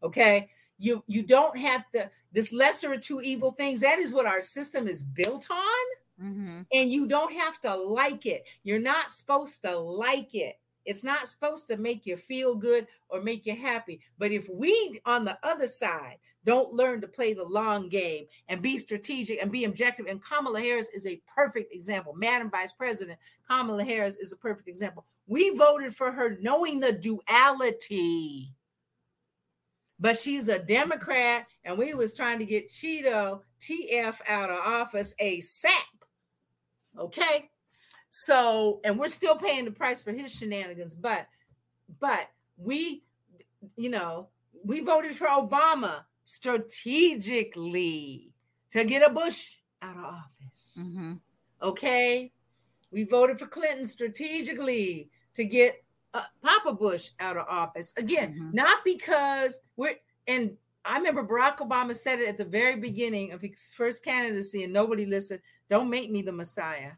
[0.04, 0.50] Okay.
[0.80, 4.42] you you don't have to this lesser of two evil things that is what our
[4.42, 5.86] system is built on
[6.22, 6.62] Mm-hmm.
[6.72, 11.28] and you don't have to like it you're not supposed to like it it's not
[11.28, 15.36] supposed to make you feel good or make you happy but if we on the
[15.42, 20.08] other side don't learn to play the long game and be strategic and be objective.
[20.08, 22.14] And kamala harris is a perfect example.
[22.16, 25.06] Madam vice president kamala harris is a perfect example.
[25.28, 28.54] We voted for her knowing the duality.
[30.00, 35.14] But she's a Democrat, and we was trying to get Cheeto TF out of office
[35.22, 35.68] ASAP.
[36.98, 37.52] Okay,
[38.10, 41.28] so and we're still paying the price for his shenanigans, but
[42.00, 43.04] but we,
[43.78, 44.30] you know,
[44.66, 48.32] we voted for Obama strategically
[48.72, 50.78] to get a Bush out of office.
[50.80, 51.14] Mm-hmm.
[51.64, 52.32] Okay,
[52.92, 58.54] we voted for Clinton strategically to get uh, Papa Bush out of office again, Mhm.
[58.54, 59.96] not because we're
[60.28, 64.64] and I remember Barack Obama said it at the very beginning of his first candidacy,
[64.64, 65.42] and nobody listened.
[65.70, 66.94] Don't make me the Messiah.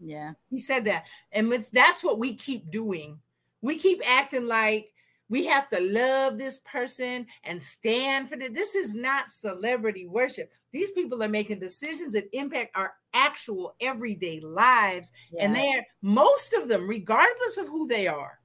[0.00, 0.32] Yeah.
[0.50, 3.20] He said that, and that's what we keep doing.
[3.62, 4.92] We keep acting like
[5.28, 8.54] we have to love this person and stand for it.
[8.54, 10.52] This is not celebrity worship.
[10.72, 16.52] These people are making decisions that impact our actual everyday lives, and they are most
[16.52, 18.40] of them, regardless of who they are,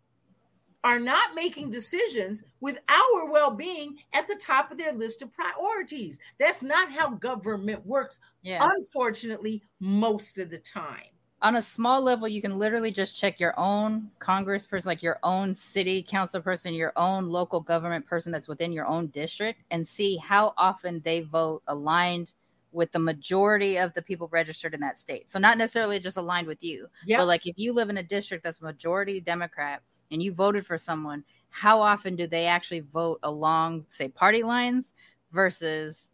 [0.85, 6.19] are not making decisions with our well-being at the top of their list of priorities.
[6.39, 8.65] That's not how government works, Yeah.
[8.77, 11.18] unfortunately, most of the time.
[11.41, 15.53] On a small level, you can literally just check your own congressperson, like your own
[15.53, 20.17] city council person, your own local government person that's within your own district, and see
[20.17, 22.33] how often they vote aligned
[22.71, 25.29] with the majority of the people registered in that state.
[25.29, 27.17] So, not necessarily just aligned with you, Yeah.
[27.17, 29.81] but like if you live in a district that's majority Democrat
[30.11, 34.93] and you voted for someone, how often do they actually vote along, say, party lines
[35.31, 36.09] versus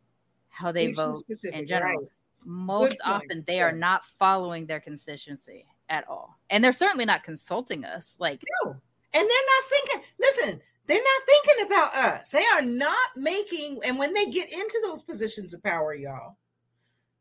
[0.49, 2.01] how they Issue vote in general?
[2.01, 2.09] right.
[2.45, 7.85] Most often they are not following their constituency at all and they're certainly not consulting
[7.85, 8.75] us like No.
[9.15, 12.31] And they're not thinking, listen, they're not thinking about us.
[12.31, 16.35] They are not making, and when they get into those positions of power, y'all,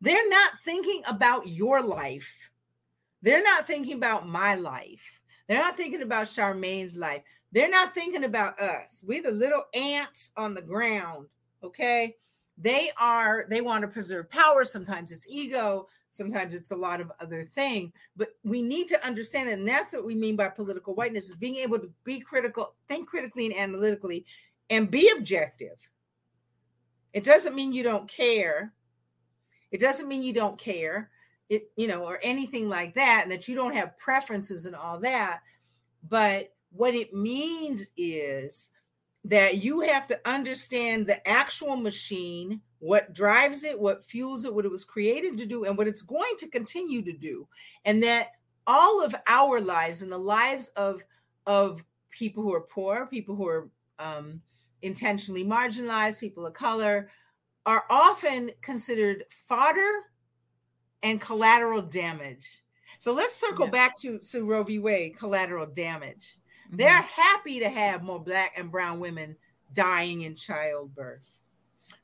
[0.00, 2.50] they're not thinking about your life.
[3.22, 5.20] They're not thinking about my life.
[5.48, 7.22] They're not thinking about Sharmane's life.
[7.52, 9.04] They're not thinking about us.
[9.06, 11.28] We're the little ants on the ground.
[11.62, 12.16] Okay.
[12.56, 14.64] They are, they want to preserve power.
[14.64, 15.88] Sometimes it's ego.
[16.10, 17.92] Sometimes it's a lot of other things.
[18.16, 19.50] But we need to understand.
[19.50, 23.08] And that's what we mean by political whiteness is being able to be critical, think
[23.08, 24.24] critically and analytically,
[24.70, 25.88] and be objective.
[27.12, 28.72] It doesn't mean you don't care.
[29.72, 31.10] It doesn't mean you don't care.
[31.48, 34.98] It, you know, or anything like that, and that you don't have preferences and all
[35.00, 35.42] that.
[36.08, 38.70] But what it means is
[39.24, 44.66] that you have to understand the actual machine, what drives it, what fuels it, what
[44.66, 47.48] it was created to do, and what it's going to continue to do.
[47.86, 48.32] And that
[48.66, 51.02] all of our lives and the lives of
[51.46, 53.68] of people who are poor, people who are
[53.98, 54.40] um,
[54.82, 57.08] intentionally marginalized, people of color,
[57.66, 59.90] are often considered fodder
[61.02, 62.46] and collateral damage.
[62.98, 63.72] So let's circle Yeah.
[63.72, 64.78] back to, to Roe v.
[64.78, 66.36] Wade, collateral damage.
[66.66, 66.76] Mm-hmm.
[66.76, 69.36] They're happy to have more black and brown women
[69.72, 71.30] dying in childbirth.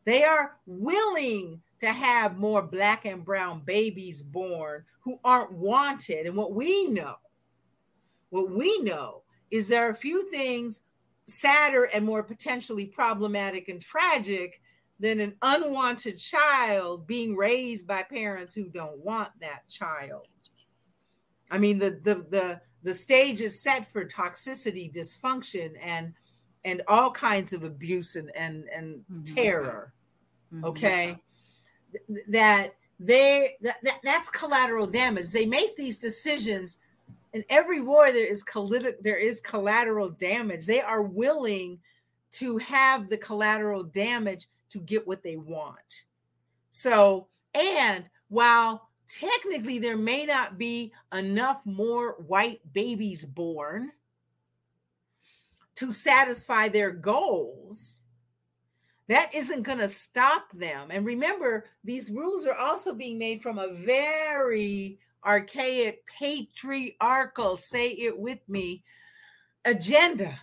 [0.04, 6.26] They are willing to have more black and brown babies born who aren't wanted.
[6.26, 7.16] And what we know,
[8.30, 10.82] what we know is there are a few things
[11.28, 14.60] sadder and more potentially problematic and tragic
[14.98, 20.28] than an unwanted child being raised by parents who don't want that child.
[21.50, 26.14] I mean, the the the the stage is set for toxicity, dysfunction, and
[26.64, 29.34] and all kinds of abuse and and, and Mhm.
[29.34, 29.92] terror.
[30.52, 30.64] Mhm.
[30.64, 31.18] Okay,
[31.92, 35.30] Th- that they that, that that's collateral damage.
[35.30, 36.78] They make these decisions.
[37.32, 40.66] In every war, there is collit- there is collateral damage.
[40.66, 41.80] They are willing
[42.32, 46.04] to have the collateral damage to get what they want.
[46.72, 53.90] So, and while technically there may not be enough more white babies born
[55.76, 58.00] to satisfy their goals,
[59.08, 60.90] that isn't going to stop them.
[60.90, 68.16] And remember, these rules are also being made from a very archaic, patriarchal, say it
[68.16, 68.84] with me,
[69.64, 70.38] agenda.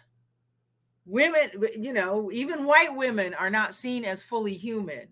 [1.06, 1.50] Women,
[1.80, 5.08] you know, even white women are not seen as fully human.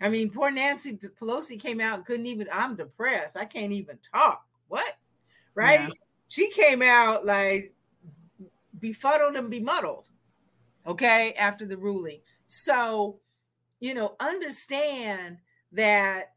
[0.00, 3.36] I mean, poor Nancy Pelosi came out and couldn't even, I'm depressed.
[3.36, 4.44] I can't even talk.
[4.68, 4.96] What?
[5.54, 5.80] Right?
[5.80, 5.94] Yeah.
[6.28, 7.74] She came out like
[8.78, 10.08] befuddled and bemuddled.
[10.86, 12.20] Okay, after the ruling.
[12.46, 13.18] So,
[13.80, 15.38] you know, understand
[15.72, 16.34] that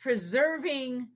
[0.00, 1.08] preserving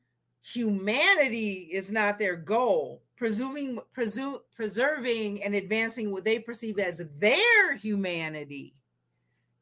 [0.42, 3.02] humanity is not their goal.
[3.16, 8.74] Preserving, presu- preserving and advancing what they perceive as their humanity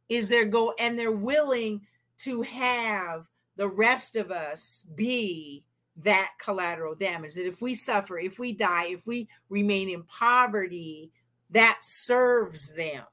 [0.08, 1.80] is their goal, and they're willing
[2.18, 5.64] to have the rest of us be
[5.96, 7.34] that collateral damage.
[7.34, 11.10] That if we suffer, if we die, if we remain in poverty,
[11.50, 13.04] that serves them.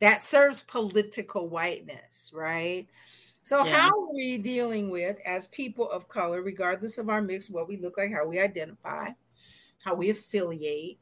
[0.00, 2.86] That serves political whiteness, right?
[3.42, 3.76] So, yeah.
[3.76, 7.76] how are we dealing with, as people of color, regardless of our mix, what we
[7.76, 9.10] look like, how we identify,
[9.82, 10.98] how we affiliate,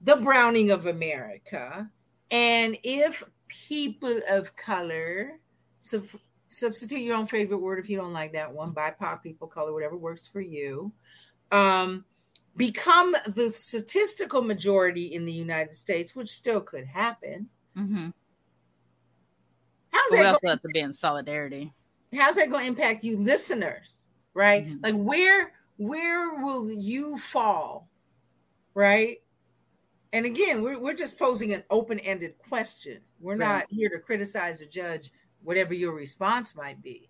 [0.00, 1.88] the browning of America?
[2.30, 5.38] And if people of color,
[5.80, 6.06] sub-
[6.48, 9.96] substitute your own favorite word if you don't like that one, BIPOC, people, color, whatever
[9.96, 10.92] works for you,
[11.52, 12.04] um,
[12.56, 17.48] become the statistical majority in the United States, which still could happen.
[17.76, 18.08] Mm-hmm.
[19.92, 21.72] How's that we also have to be in solidarity.
[22.14, 24.04] How's that going to impact you, listeners?
[24.34, 24.66] Right?
[24.66, 24.82] Mm-hmm.
[24.82, 27.88] Like where where will you fall?
[28.74, 29.18] Right?
[30.12, 33.00] And again, we're, we're just posing an open-ended question.
[33.20, 33.46] We're right.
[33.46, 37.08] not here to criticize or judge whatever your response might be,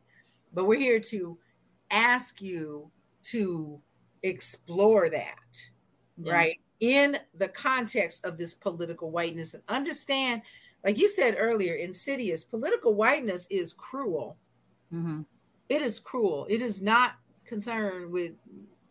[0.53, 1.39] but we're here to
[1.91, 2.91] ask you
[3.23, 3.81] to
[4.23, 5.59] explore that,
[6.19, 6.33] yeah.
[6.33, 6.61] right?
[6.81, 10.43] In the context of this political whiteness and understand
[10.85, 14.37] like you said earlier, insidious political whiteness is cruel.
[14.93, 15.23] Mm-hmm.
[15.69, 16.47] It is cruel.
[16.49, 18.33] It is not concerned with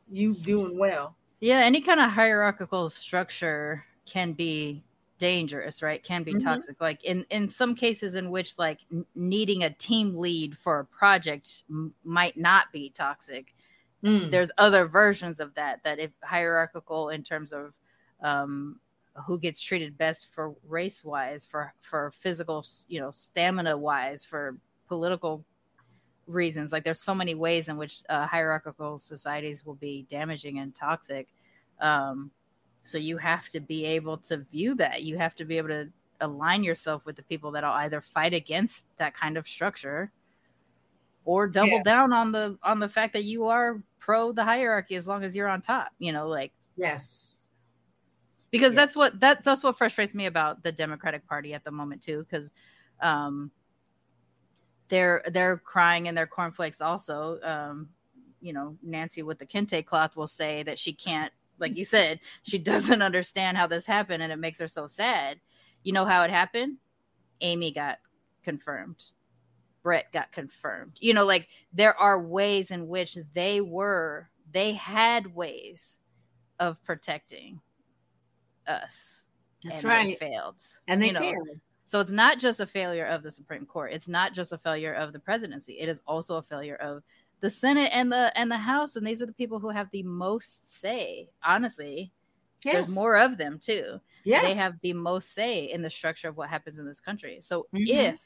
[0.09, 1.15] you doing well.
[1.39, 4.83] Yeah, any kind of hierarchical structure can be
[5.19, 6.01] dangerous, right?
[6.01, 6.47] Can be mm-hmm.
[6.47, 6.81] toxic.
[6.81, 10.85] Like in in some cases in which like n- needing a team lead for a
[10.85, 13.53] project m- might not be toxic.
[14.03, 14.31] Mm.
[14.31, 17.73] There's other versions of that that if hierarchical in terms of
[18.21, 18.79] um,
[19.27, 24.57] who gets treated best for race wise, for for physical, you know, stamina wise, for
[24.87, 25.43] political
[26.27, 26.71] reasons.
[26.71, 31.27] Like there's so many ways in which uh, hierarchical societies will be damaging and toxic.
[31.81, 32.31] Um,
[32.81, 35.03] so you have to be able to view that.
[35.03, 35.89] You have to be able to
[36.21, 40.11] align yourself with the people that'll either fight against that kind of structure
[41.25, 41.85] or double yes.
[41.85, 45.35] down on the on the fact that you are pro the hierarchy as long as
[45.35, 47.39] you're on top you know like yes
[48.51, 48.81] because yeah.
[48.81, 52.25] that's what that that's what frustrates me about the Democratic Party at the moment too,
[52.29, 52.51] because
[53.01, 53.51] um,
[54.87, 57.39] they're they're crying in their cornflakes also.
[57.43, 57.89] Um,
[58.41, 62.19] you know, Nancy with the kente cloth will say that she can't, like you said,
[62.43, 65.39] she doesn't understand how this happened, and it makes her so sad.
[65.83, 66.77] You know how it happened?
[67.41, 67.99] Amy got
[68.43, 69.11] confirmed.
[69.83, 70.97] Brett got confirmed.
[70.99, 75.99] You know, like there are ways in which they were, they had ways
[76.59, 77.61] of protecting
[78.67, 79.25] us.
[79.63, 80.19] That's and right.
[80.19, 80.61] They failed.
[80.87, 81.47] And they you know, failed.
[81.85, 83.93] So it's not just a failure of the Supreme Court.
[83.93, 85.79] It's not just a failure of the presidency.
[85.79, 87.03] It is also a failure of
[87.41, 88.95] the Senate and the and the House.
[88.95, 91.29] And these are the people who have the most say.
[91.43, 92.11] Honestly,
[92.63, 92.73] yes.
[92.73, 93.99] there's more of them too.
[94.23, 94.43] Yes.
[94.43, 97.39] They have the most say in the structure of what happens in this country.
[97.41, 97.85] So mm-hmm.
[97.87, 98.21] if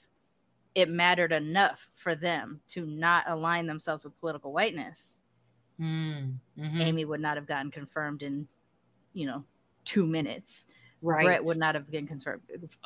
[0.75, 5.17] it mattered enough for them to not align themselves with political whiteness,
[5.79, 6.81] mm-hmm.
[6.81, 8.47] Amy would not have gotten confirmed in,
[9.13, 9.43] you know,
[9.85, 10.65] two minutes.
[11.01, 11.25] Right.
[11.25, 12.41] Brett would not have been confirmed.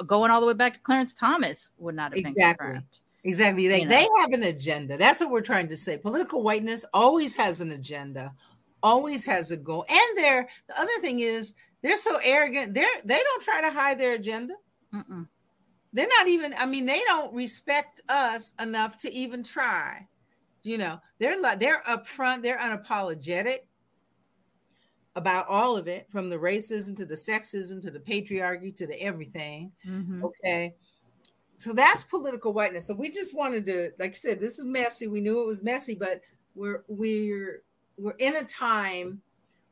[0.05, 2.65] Going all the way back to Clarence Thomas would not have exactly.
[2.65, 2.99] been confirmed.
[3.27, 3.67] Exactly.
[3.67, 3.89] They, you know?
[3.89, 4.97] they have an agenda.
[4.97, 5.97] That's what we're trying to say.
[5.97, 8.33] Political whiteness always has an agenda,
[8.81, 9.85] always has a goal.
[9.89, 11.53] And they're the other thing is
[11.83, 12.73] they're so arrogant.
[12.73, 14.53] They're they don't try to hide their agenda.
[14.95, 15.27] Mm-mm.
[15.91, 20.07] They're not even, I mean, they don't respect us enough to even try.
[20.63, 23.59] You know, they're like they're upfront, they're unapologetic
[25.17, 29.01] about all of it from the racism to the sexism to the patriarchy to the
[29.01, 29.73] everything.
[29.85, 30.23] Mm-hmm.
[30.23, 30.75] Okay.
[31.57, 32.85] So that's political whiteness.
[32.85, 35.07] So we just wanted to, like I said, this is messy.
[35.07, 36.21] We knew it was messy, but
[36.55, 37.63] we're we're
[37.97, 39.21] we're in a time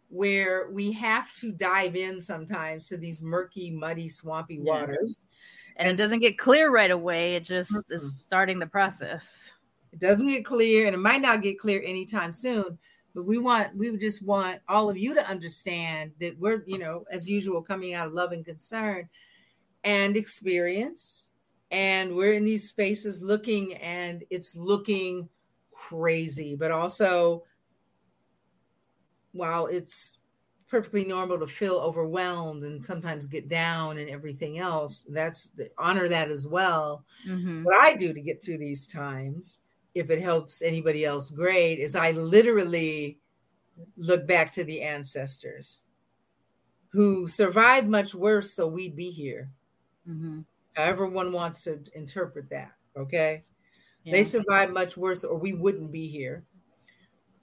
[0.09, 4.71] where we have to dive in sometimes to these murky, muddy, swampy yeah.
[4.71, 5.27] waters.
[5.77, 7.35] And, and, it doesn't get clear right away.
[7.35, 7.93] It just mm-hmm.
[7.93, 9.51] is starting the process.
[9.91, 12.77] It doesn't get clear, and it might not get clear anytime soon
[13.15, 17.05] but we want we just want all of you to understand that we're you know
[17.09, 19.09] as usual coming out of love and concern
[19.85, 21.31] and experience
[21.75, 25.29] and we're in these spaces looking and it's looking
[25.71, 27.43] crazy but also
[29.33, 30.19] while it's
[30.67, 36.31] perfectly normal to feel overwhelmed and sometimes get down and everything else that's honor that
[36.31, 37.63] as well mm-hmm.
[37.63, 39.65] what i do to get through these times
[39.95, 43.17] if it helps anybody else, great, is I literally
[43.97, 45.83] look back to the ancestors
[46.89, 49.49] who survived much worse so we'd be here.
[50.07, 50.41] Mm-hmm.
[50.75, 52.71] However, one wants to interpret that.
[52.97, 53.43] Okay.
[54.03, 54.13] Yeah.
[54.13, 56.43] They survived much worse, or we wouldn't be here.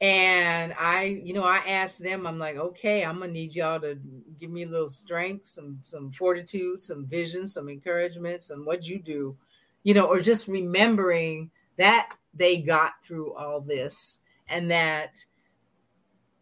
[0.01, 3.97] And I, you know, I asked them, I'm like, okay, I'm gonna need y'all to
[4.41, 9.01] give me a little strength, some some fortitude, some vision, some encouragement, some what you
[9.01, 9.37] do,
[9.85, 14.19] you know, or just remembering that they got through all this
[14.49, 15.25] and that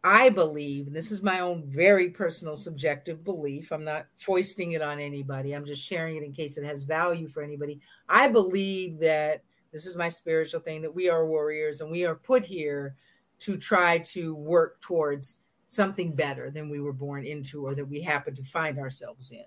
[0.03, 4.81] I believe, and this is my own very personal subjective belief, I'm not foisting it
[4.81, 7.81] on anybody, I'm just sharing it in case it has value for anybody.
[8.09, 9.43] I believe that
[9.73, 12.97] this is my spiritual thing that we are warriors and we are put here
[13.41, 18.01] to try to work towards something better than we were born into or that we
[18.01, 19.45] happen to find ourselves in.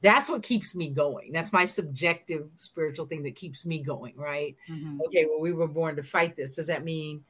[0.00, 1.32] That's what keeps me going.
[1.32, 4.56] That's my subjective spiritual thing that keeps me going, right?
[4.68, 5.00] Mm-hmm.
[5.06, 6.54] Okay, well, we were born to fight this.
[6.54, 7.24] Does that mean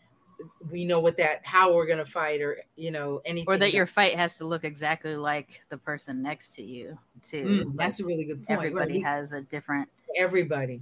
[0.71, 3.73] we know what that how we're going to fight or you know anything or that
[3.73, 7.99] your fight has to look exactly like the person next to you too mm, that's
[7.99, 9.05] like a really good point everybody right?
[9.05, 10.81] has a different everybody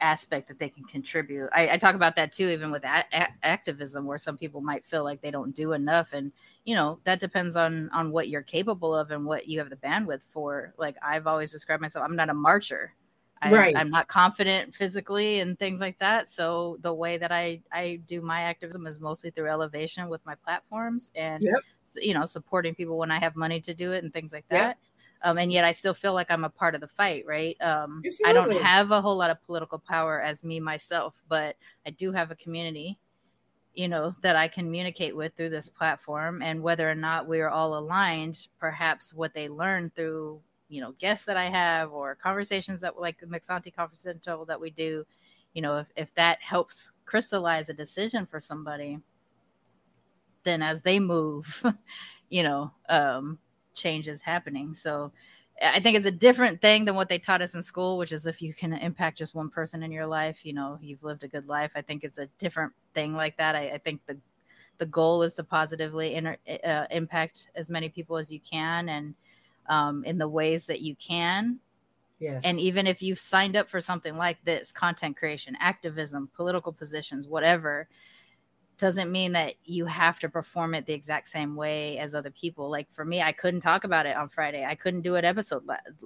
[0.00, 1.48] aspect that they can contribute.
[1.52, 4.86] I, I talk about that too, even with a- a- activism, where some people might
[4.86, 6.32] feel like they don't do enough, and
[6.64, 9.76] you know that depends on on what you're capable of and what you have the
[9.76, 10.72] bandwidth for.
[10.78, 12.94] Like I've always described myself, I'm not a marcher.
[13.40, 13.76] I, right.
[13.76, 16.28] I'm not confident physically and things like that.
[16.28, 20.34] So the way that I I do my activism is mostly through elevation with my
[20.34, 21.60] platforms and yep.
[21.96, 24.68] you know supporting people when I have money to do it and things like that.
[24.68, 24.78] Yep
[25.22, 27.56] um, and yet I still feel like I'm a part of the fight, right?
[27.60, 31.90] Um, I don't have a whole lot of political power as me myself, but I
[31.90, 32.98] do have a community,
[33.74, 36.40] you know, that I communicate with through this platform.
[36.42, 40.92] And whether or not we are all aligned, perhaps what they learn through, you know,
[40.98, 45.04] guests that I have or conversations that like the Mixed Auntie Confidential that we do,
[45.54, 48.98] you know, if, if that helps crystallize a decision for somebody,
[50.44, 51.62] then as they move,
[52.28, 53.38] you know, um,
[53.74, 54.74] change is happening.
[54.74, 55.12] So
[55.62, 58.26] I think it's a different thing than what they taught us in school, which is
[58.26, 61.28] if you can impact just one person in your life, you know, you've lived a
[61.28, 61.72] good life.
[61.74, 63.56] I think it's a different thing like that.
[63.56, 64.16] I, I think the
[64.78, 69.12] the goal is to positively inter, uh, impact as many people as you can, and
[69.68, 71.58] um, in the ways that you can.
[72.18, 72.42] Yes.
[72.44, 77.28] And even if you've signed up for something like this, content creation, activism, political positions,
[77.28, 77.88] whatever,
[78.78, 82.70] doesn't mean that you have to perform it the exact same way as other people.
[82.70, 84.64] Like for me, I couldn't talk about it on Friday.
[84.64, 85.64] I couldn't do an episode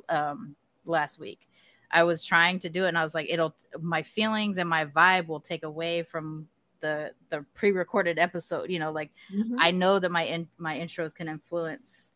[0.09, 1.49] um, last week.
[1.91, 4.87] I was trying to do it, and I was like, it'll my feelings and my
[4.87, 6.49] vibe will take away from
[6.81, 8.71] the the pre-recorded episode.
[8.71, 9.57] You know, like mm-hmm.
[9.59, 12.11] I know that my in, my intros can influence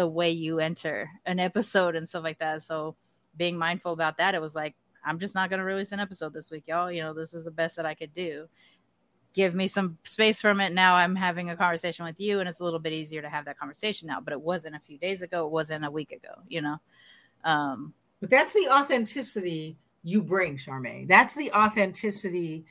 [0.00, 2.62] the way you enter an episode and stuff like that.
[2.62, 2.96] So
[3.36, 4.74] being mindful about that, it was like
[5.04, 6.90] I'm just not going to release an episode this week, y'all.
[6.90, 8.48] You know, this is the best that I could do
[9.32, 10.72] give me some space from it.
[10.72, 13.44] Now I'm having a conversation with you, and it's a little bit easier to have
[13.44, 14.20] that conversation now.
[14.20, 15.46] But it wasn't a few days ago.
[15.46, 16.34] It wasn't a week ago.
[16.48, 16.76] You know.
[17.44, 21.08] Um, but that's the authenticity you bring, Sharmane.
[21.08, 22.64] That's the authenticity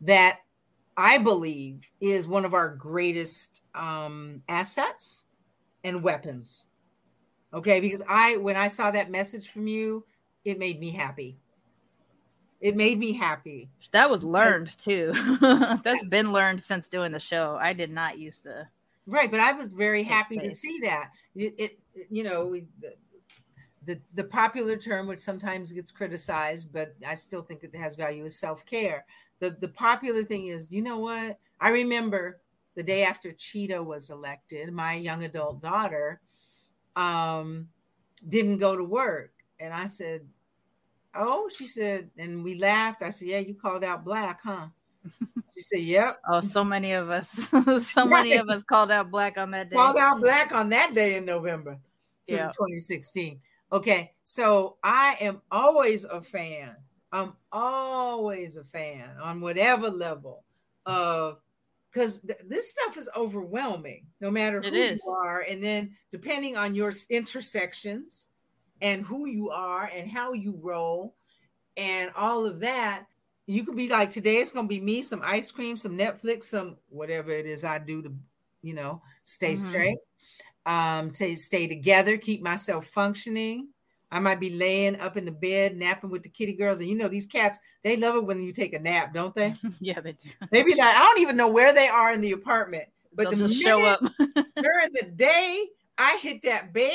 [0.00, 0.38] that
[0.96, 5.23] I believe is one of our greatest um, assets
[5.84, 6.66] and weapons.
[7.52, 10.04] Okay, because I when I saw that message from you,
[10.44, 11.38] it made me happy
[12.64, 13.68] it made me happy.
[13.92, 15.12] That was learned too.
[15.84, 17.58] That's been learned since doing the show.
[17.60, 18.66] I did not used to.
[19.06, 20.50] Right, but I was very happy space.
[20.50, 21.10] to see that.
[21.36, 21.78] It, it
[22.10, 22.94] you know, we, the,
[23.84, 28.24] the the popular term, which sometimes gets criticized, but I still think it has value,
[28.24, 29.04] is self care.
[29.40, 31.38] The the popular thing is, you know what?
[31.60, 32.40] I remember
[32.74, 36.20] the day after Cheeto was elected, my young adult daughter
[36.96, 37.68] um,
[38.28, 40.26] didn't go to work, and I said,
[41.16, 43.02] Oh, she said, and we laughed.
[43.02, 44.68] I said, Yeah, you called out black, huh?
[45.56, 46.20] She said, Yep.
[46.28, 47.30] Oh, so many of us,
[47.86, 49.76] so many of us called out black on that day.
[49.76, 51.78] Called out black on that day in November,
[52.26, 53.40] yeah, 2016.
[53.70, 56.74] Okay, so I am always a fan.
[57.12, 60.44] I'm always a fan on whatever level
[60.86, 61.38] of
[61.94, 66.74] because th- this stuff is overwhelming, no matter who you are, and then depending on
[66.74, 68.28] your intersections
[68.82, 71.14] and who you are and how you roll
[71.76, 73.06] and all of that
[73.46, 76.44] you could be like today it's going to be me some ice cream some netflix
[76.44, 78.12] some whatever it is i do to
[78.62, 79.68] you know stay mm-hmm.
[79.68, 79.98] straight
[80.66, 83.68] um to stay together keep myself functioning
[84.14, 86.94] i might be laying up in the bed napping with the kitty girls and you
[86.94, 90.12] know these cats they love it when you take a nap don't they yeah they
[90.12, 93.30] do they be like i don't even know where they are in the apartment but
[93.30, 95.66] They'll the just show up during the day
[95.98, 96.90] i hit that bed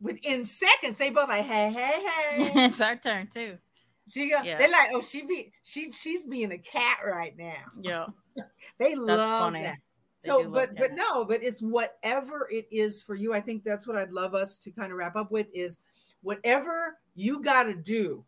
[0.00, 2.52] within seconds, they both like, hey, hey, hey.
[2.66, 3.58] it's our turn too.
[4.08, 4.58] She go, yeah.
[4.58, 7.64] they like, oh, she be she she's being a cat right now.
[7.80, 8.06] Yeah.
[8.78, 9.62] they that's love funny.
[9.62, 9.78] that.
[10.22, 13.34] They so but but no, but it's whatever it is for you.
[13.34, 15.80] I think that's what I'd love us to kind of wrap up with is
[16.26, 18.24] whatever you got to do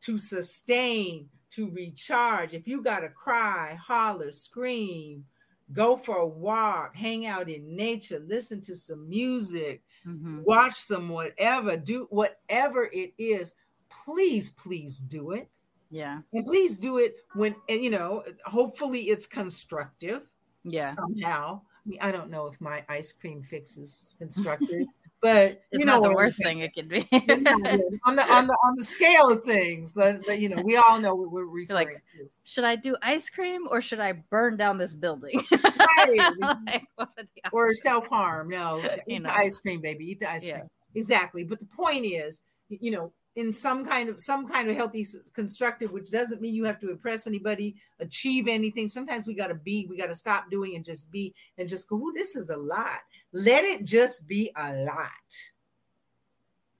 [0.00, 5.24] to sustain, to recharge, if you got to cry, holler, scream,
[5.72, 10.42] go for a walk, hang out in nature, listen to some music, mm-hmm.
[10.42, 13.54] watch some whatever, do whatever it is,
[13.88, 15.48] please, please do it.
[15.92, 16.18] Yeah.
[16.32, 20.28] And please do it when, and you know, hopefully it's constructive.
[20.64, 20.86] Yeah.
[20.86, 21.60] Somehow.
[21.86, 24.86] I mean, I don't know if my ice cream fix is constructive,
[25.20, 28.52] but it's you know not the worst thing it could be on the on the
[28.64, 29.92] on the scale of things.
[29.92, 32.28] But, but you know, we all know what we're referring like, to.
[32.44, 35.44] Should I do ice cream or should I burn down this building?
[35.52, 36.32] right.
[36.98, 37.18] like,
[37.52, 38.48] or self harm?
[38.48, 39.28] No, eat know.
[39.28, 40.10] the ice cream, baby.
[40.10, 40.58] Eat the ice yeah.
[40.58, 40.70] cream.
[40.94, 41.44] Exactly.
[41.44, 45.92] But the point is, you know, in some kind of some kind of healthy constructive
[45.92, 48.88] which doesn't mean you have to impress anybody achieve anything.
[48.88, 51.88] Sometimes we got to be we got to stop doing and just be and just
[51.88, 52.98] go oh this is a lot.
[53.32, 55.10] Let it just be a lot.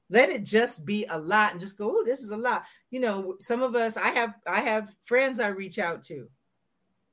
[0.08, 2.64] Let it just be a lot and just go oh this is a lot.
[2.90, 6.28] You know some of us i have i have friends i reach out to.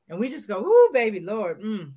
[0.09, 1.91] And we just go oh baby lord mm.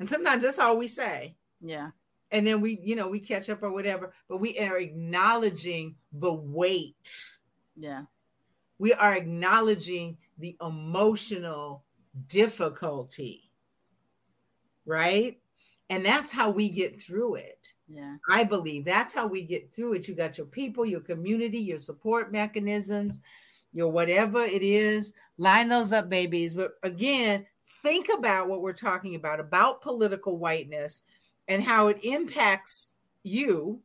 [0.00, 1.36] and sometimes that's all we say.
[1.60, 1.90] Yeah
[2.30, 6.32] and then we you know we catch up or whatever but we are acknowledging the
[6.32, 7.24] weight.
[7.76, 8.02] Yeah.
[8.78, 11.84] We are acknowledging the emotional
[12.28, 13.46] difficulty
[14.86, 15.38] right?
[15.90, 17.72] And that's how we get through it.
[17.88, 18.16] Yeah.
[18.30, 20.08] I believe that's how we get through it.
[20.08, 23.20] You got your people your community your support mechanisms
[23.72, 25.12] your whatever it is.
[25.38, 26.54] Line those up babies.
[26.54, 27.46] But again
[27.82, 31.02] think about what we're talking about about political whiteness
[31.48, 32.90] and how it impacts
[33.22, 33.80] you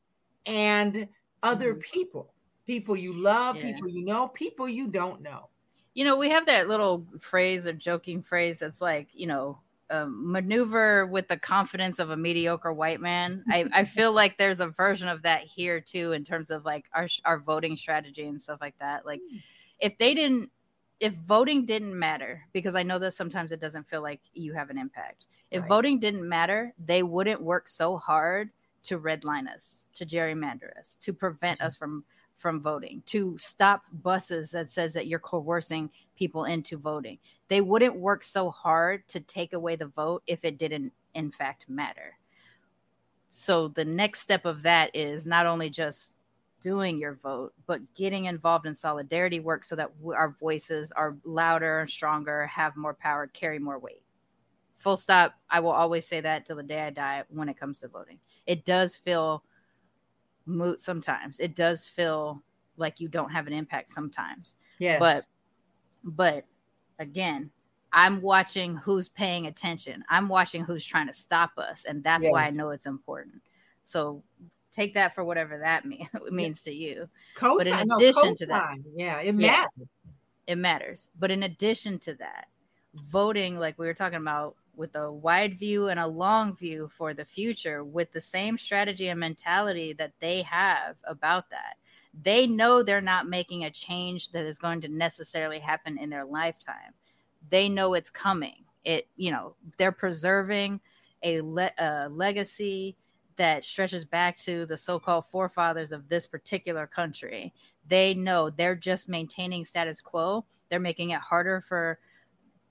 [0.46, 1.08] and
[1.44, 1.82] other mm-hmm.
[1.82, 2.34] people
[2.66, 3.64] people you love yeah.
[3.64, 5.50] people you know people you don't know
[5.94, 9.60] you know we have that little phrase or joking phrase that's like you know
[9.90, 14.62] um, maneuver with the confidence of a mediocre white man I, I feel like there's
[14.62, 18.42] a version of that here too in terms of like our, our voting strategy and
[18.42, 19.38] stuff like that like hmm.
[19.80, 20.50] if they didn't
[21.02, 24.70] if voting didn't matter because i know that sometimes it doesn't feel like you have
[24.70, 25.70] an impact if right.
[25.70, 28.50] voting didn't matter, they wouldn't work so hard
[28.84, 32.04] to redline us, to gerrymander us, to prevent us from
[32.40, 37.20] from voting, to stop buses that says that you're coercing people into voting.
[37.50, 41.66] They wouldn't work so hard to take away the vote if it didn't in fact
[41.70, 42.18] matter.
[43.30, 46.18] So the next step of that is not only just
[46.62, 51.86] doing your vote, but getting involved in solidarity work so that our voices are louder,
[51.90, 54.04] stronger, have more power, carry more weight
[54.82, 55.36] full stop.
[55.50, 58.20] I will always say that till the day I die when it comes to voting.
[58.46, 59.44] It does feel
[60.46, 61.40] moot sometimes.
[61.40, 62.42] It does feel
[62.78, 64.56] like you don't have an impact sometimes.
[64.80, 65.00] Yes.
[65.00, 65.24] But
[66.04, 66.46] but
[67.00, 67.52] again,
[67.94, 70.04] I'm watching who's paying attention.
[70.10, 72.32] I'm watching who's trying to stop us, and that's yes.
[72.32, 73.42] why I know it's important.
[73.84, 74.24] So
[74.72, 77.08] take that for whatever that mean, means to you.
[77.36, 79.70] Co-sign, but in addition no, to that, yeah, it matters.
[79.78, 79.86] Yeah,
[80.48, 81.10] it matters.
[81.20, 82.48] But in addition to that,
[82.94, 87.14] voting, like we were talking about, with a wide view and a long view for
[87.14, 91.76] the future with the same strategy and mentality that they have about that.
[92.24, 96.26] They know they're not making a change that is going to necessarily happen in their
[96.26, 96.94] lifetime.
[97.50, 98.64] They know it's coming.
[98.84, 100.82] It, you know, they're preserving
[101.24, 102.96] a, le- a legacy
[103.38, 107.54] that stretches back to the so-called forefathers of this particular country.
[107.88, 110.46] They know they're just maintaining status quo.
[110.70, 112.00] They're making it harder for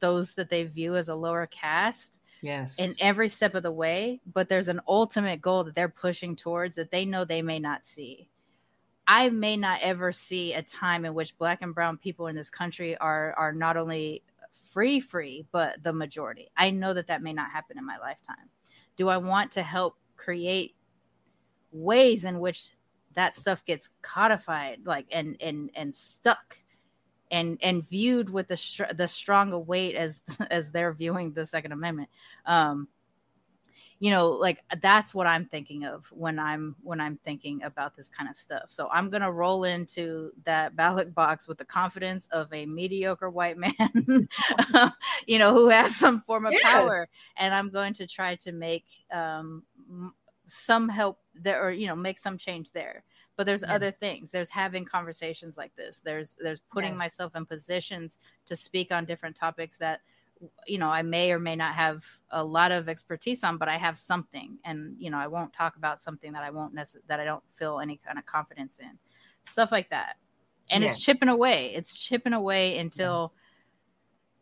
[0.01, 4.21] those that they view as a lower caste yes in every step of the way
[4.33, 7.85] but there's an ultimate goal that they're pushing towards that they know they may not
[7.85, 8.29] see
[9.07, 12.51] i may not ever see a time in which black and brown people in this
[12.51, 14.23] country are are not only
[14.71, 18.49] free free but the majority i know that that may not happen in my lifetime
[18.97, 20.75] do i want to help create
[21.73, 22.71] ways in which
[23.15, 26.59] that stuff gets codified like and and and stuck
[27.31, 30.21] and and viewed with the str- the stronger weight as
[30.51, 32.09] as they're viewing the Second Amendment.
[32.47, 32.89] Um,
[34.01, 38.09] you know, like that's what I'm thinking of when I'm when I'm thinking about this
[38.09, 38.65] kind of stuff.
[38.69, 43.59] So I'm gonna roll into that ballot box with the confidence of a mediocre white
[43.59, 43.75] man,
[45.27, 46.63] you know, who has some form of yes.
[46.63, 47.07] power,
[47.37, 49.63] and I'm going to try to make um,
[50.49, 53.05] some help there, or you know, make some change there.
[53.37, 53.71] But there's yes.
[53.71, 54.31] other things.
[54.31, 56.01] There's having conversations like this.
[56.05, 56.99] There's there's putting yes.
[56.99, 60.01] myself in positions to speak on different topics that
[60.67, 63.77] you know i may or may not have a lot of expertise on but i
[63.77, 64.59] have something.
[64.65, 67.45] And you know i won't talk about something that i won't necessarily that i don't
[67.57, 68.99] feel any kind of confidence in.
[69.45, 70.17] Stuff like that.
[70.71, 70.97] And yes.
[70.97, 71.73] it's chipping away.
[71.75, 73.33] It's chipping away until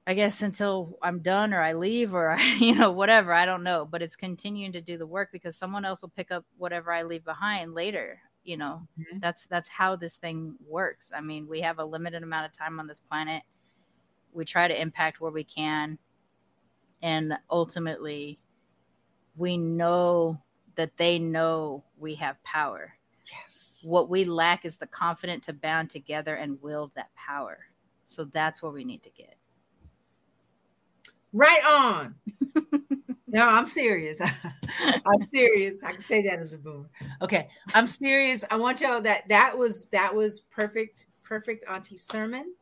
[0.09, 3.87] I guess until I'm done or I leave or you know whatever I don't know
[3.91, 7.03] but it's continuing to do the work because someone else will pick up whatever I
[7.05, 8.89] leave behind later you know.
[8.99, 9.21] Mhm.
[9.21, 11.13] that's that's how this thing works.
[11.15, 13.43] I mean we have a limited amount of time on this planet.
[14.33, 15.99] We try to impact where we can.
[17.03, 18.41] And ultimately
[19.37, 20.41] we know
[20.77, 22.95] that they know we have power.
[23.31, 23.85] Yes.
[23.87, 27.59] what we lack is the confidence to bound together and wield that power.
[28.07, 29.37] So that's where we need to get
[31.33, 32.15] Right on.
[33.27, 34.21] no, I'm serious.
[34.81, 35.83] I'm serious.
[35.83, 36.89] I can say that as a boomer.
[37.23, 38.45] Okay, I'm serious.
[38.51, 42.55] I want y'all that that was that was perfect, perfect auntie sermon,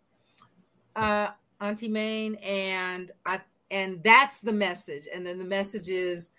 [0.96, 1.28] uh,
[1.60, 3.40] auntie Maine, and I
[3.70, 5.04] and that's the message.
[5.12, 6.30] And then the message is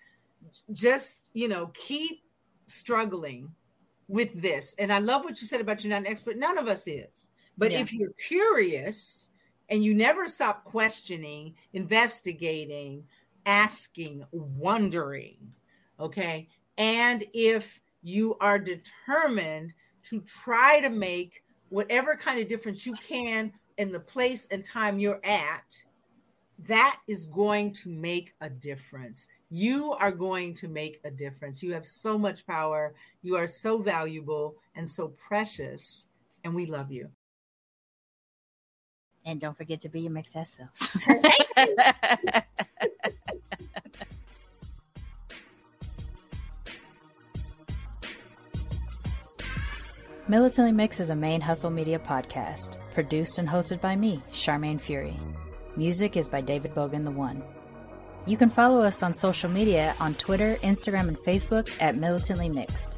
[0.72, 2.22] just you know keep
[2.66, 3.50] struggling
[4.08, 4.74] with this.
[4.78, 6.36] And I love what you said about you're not an expert.
[6.36, 7.30] None of us is.
[7.56, 7.80] But Yeah.
[7.80, 9.27] if you're curious
[9.68, 13.04] and you never stop questioning, investigating,
[13.46, 15.36] asking, wondering,
[16.00, 16.48] okay?
[16.76, 19.74] And if you are determined
[20.04, 24.98] to try to make whatever kind of difference you can in the place and time
[24.98, 25.82] you're at,
[26.66, 29.28] that is going to make a difference.
[29.50, 31.62] You are going to make a difference.
[31.62, 32.94] You have so much power.
[33.22, 36.06] You are so valuable and so precious,
[36.44, 37.10] and we love you.
[39.28, 40.96] And don't forget to be your mixed selves
[50.28, 55.18] Militantly Mix is a ManeHustle media podcast, produced and hosted by me, Sharmane Fury.
[55.76, 57.42] Music is by David Bogan the One.
[58.24, 62.97] You can follow us on social media on Twitter, Instagram, and Facebook at Militantly Mixed.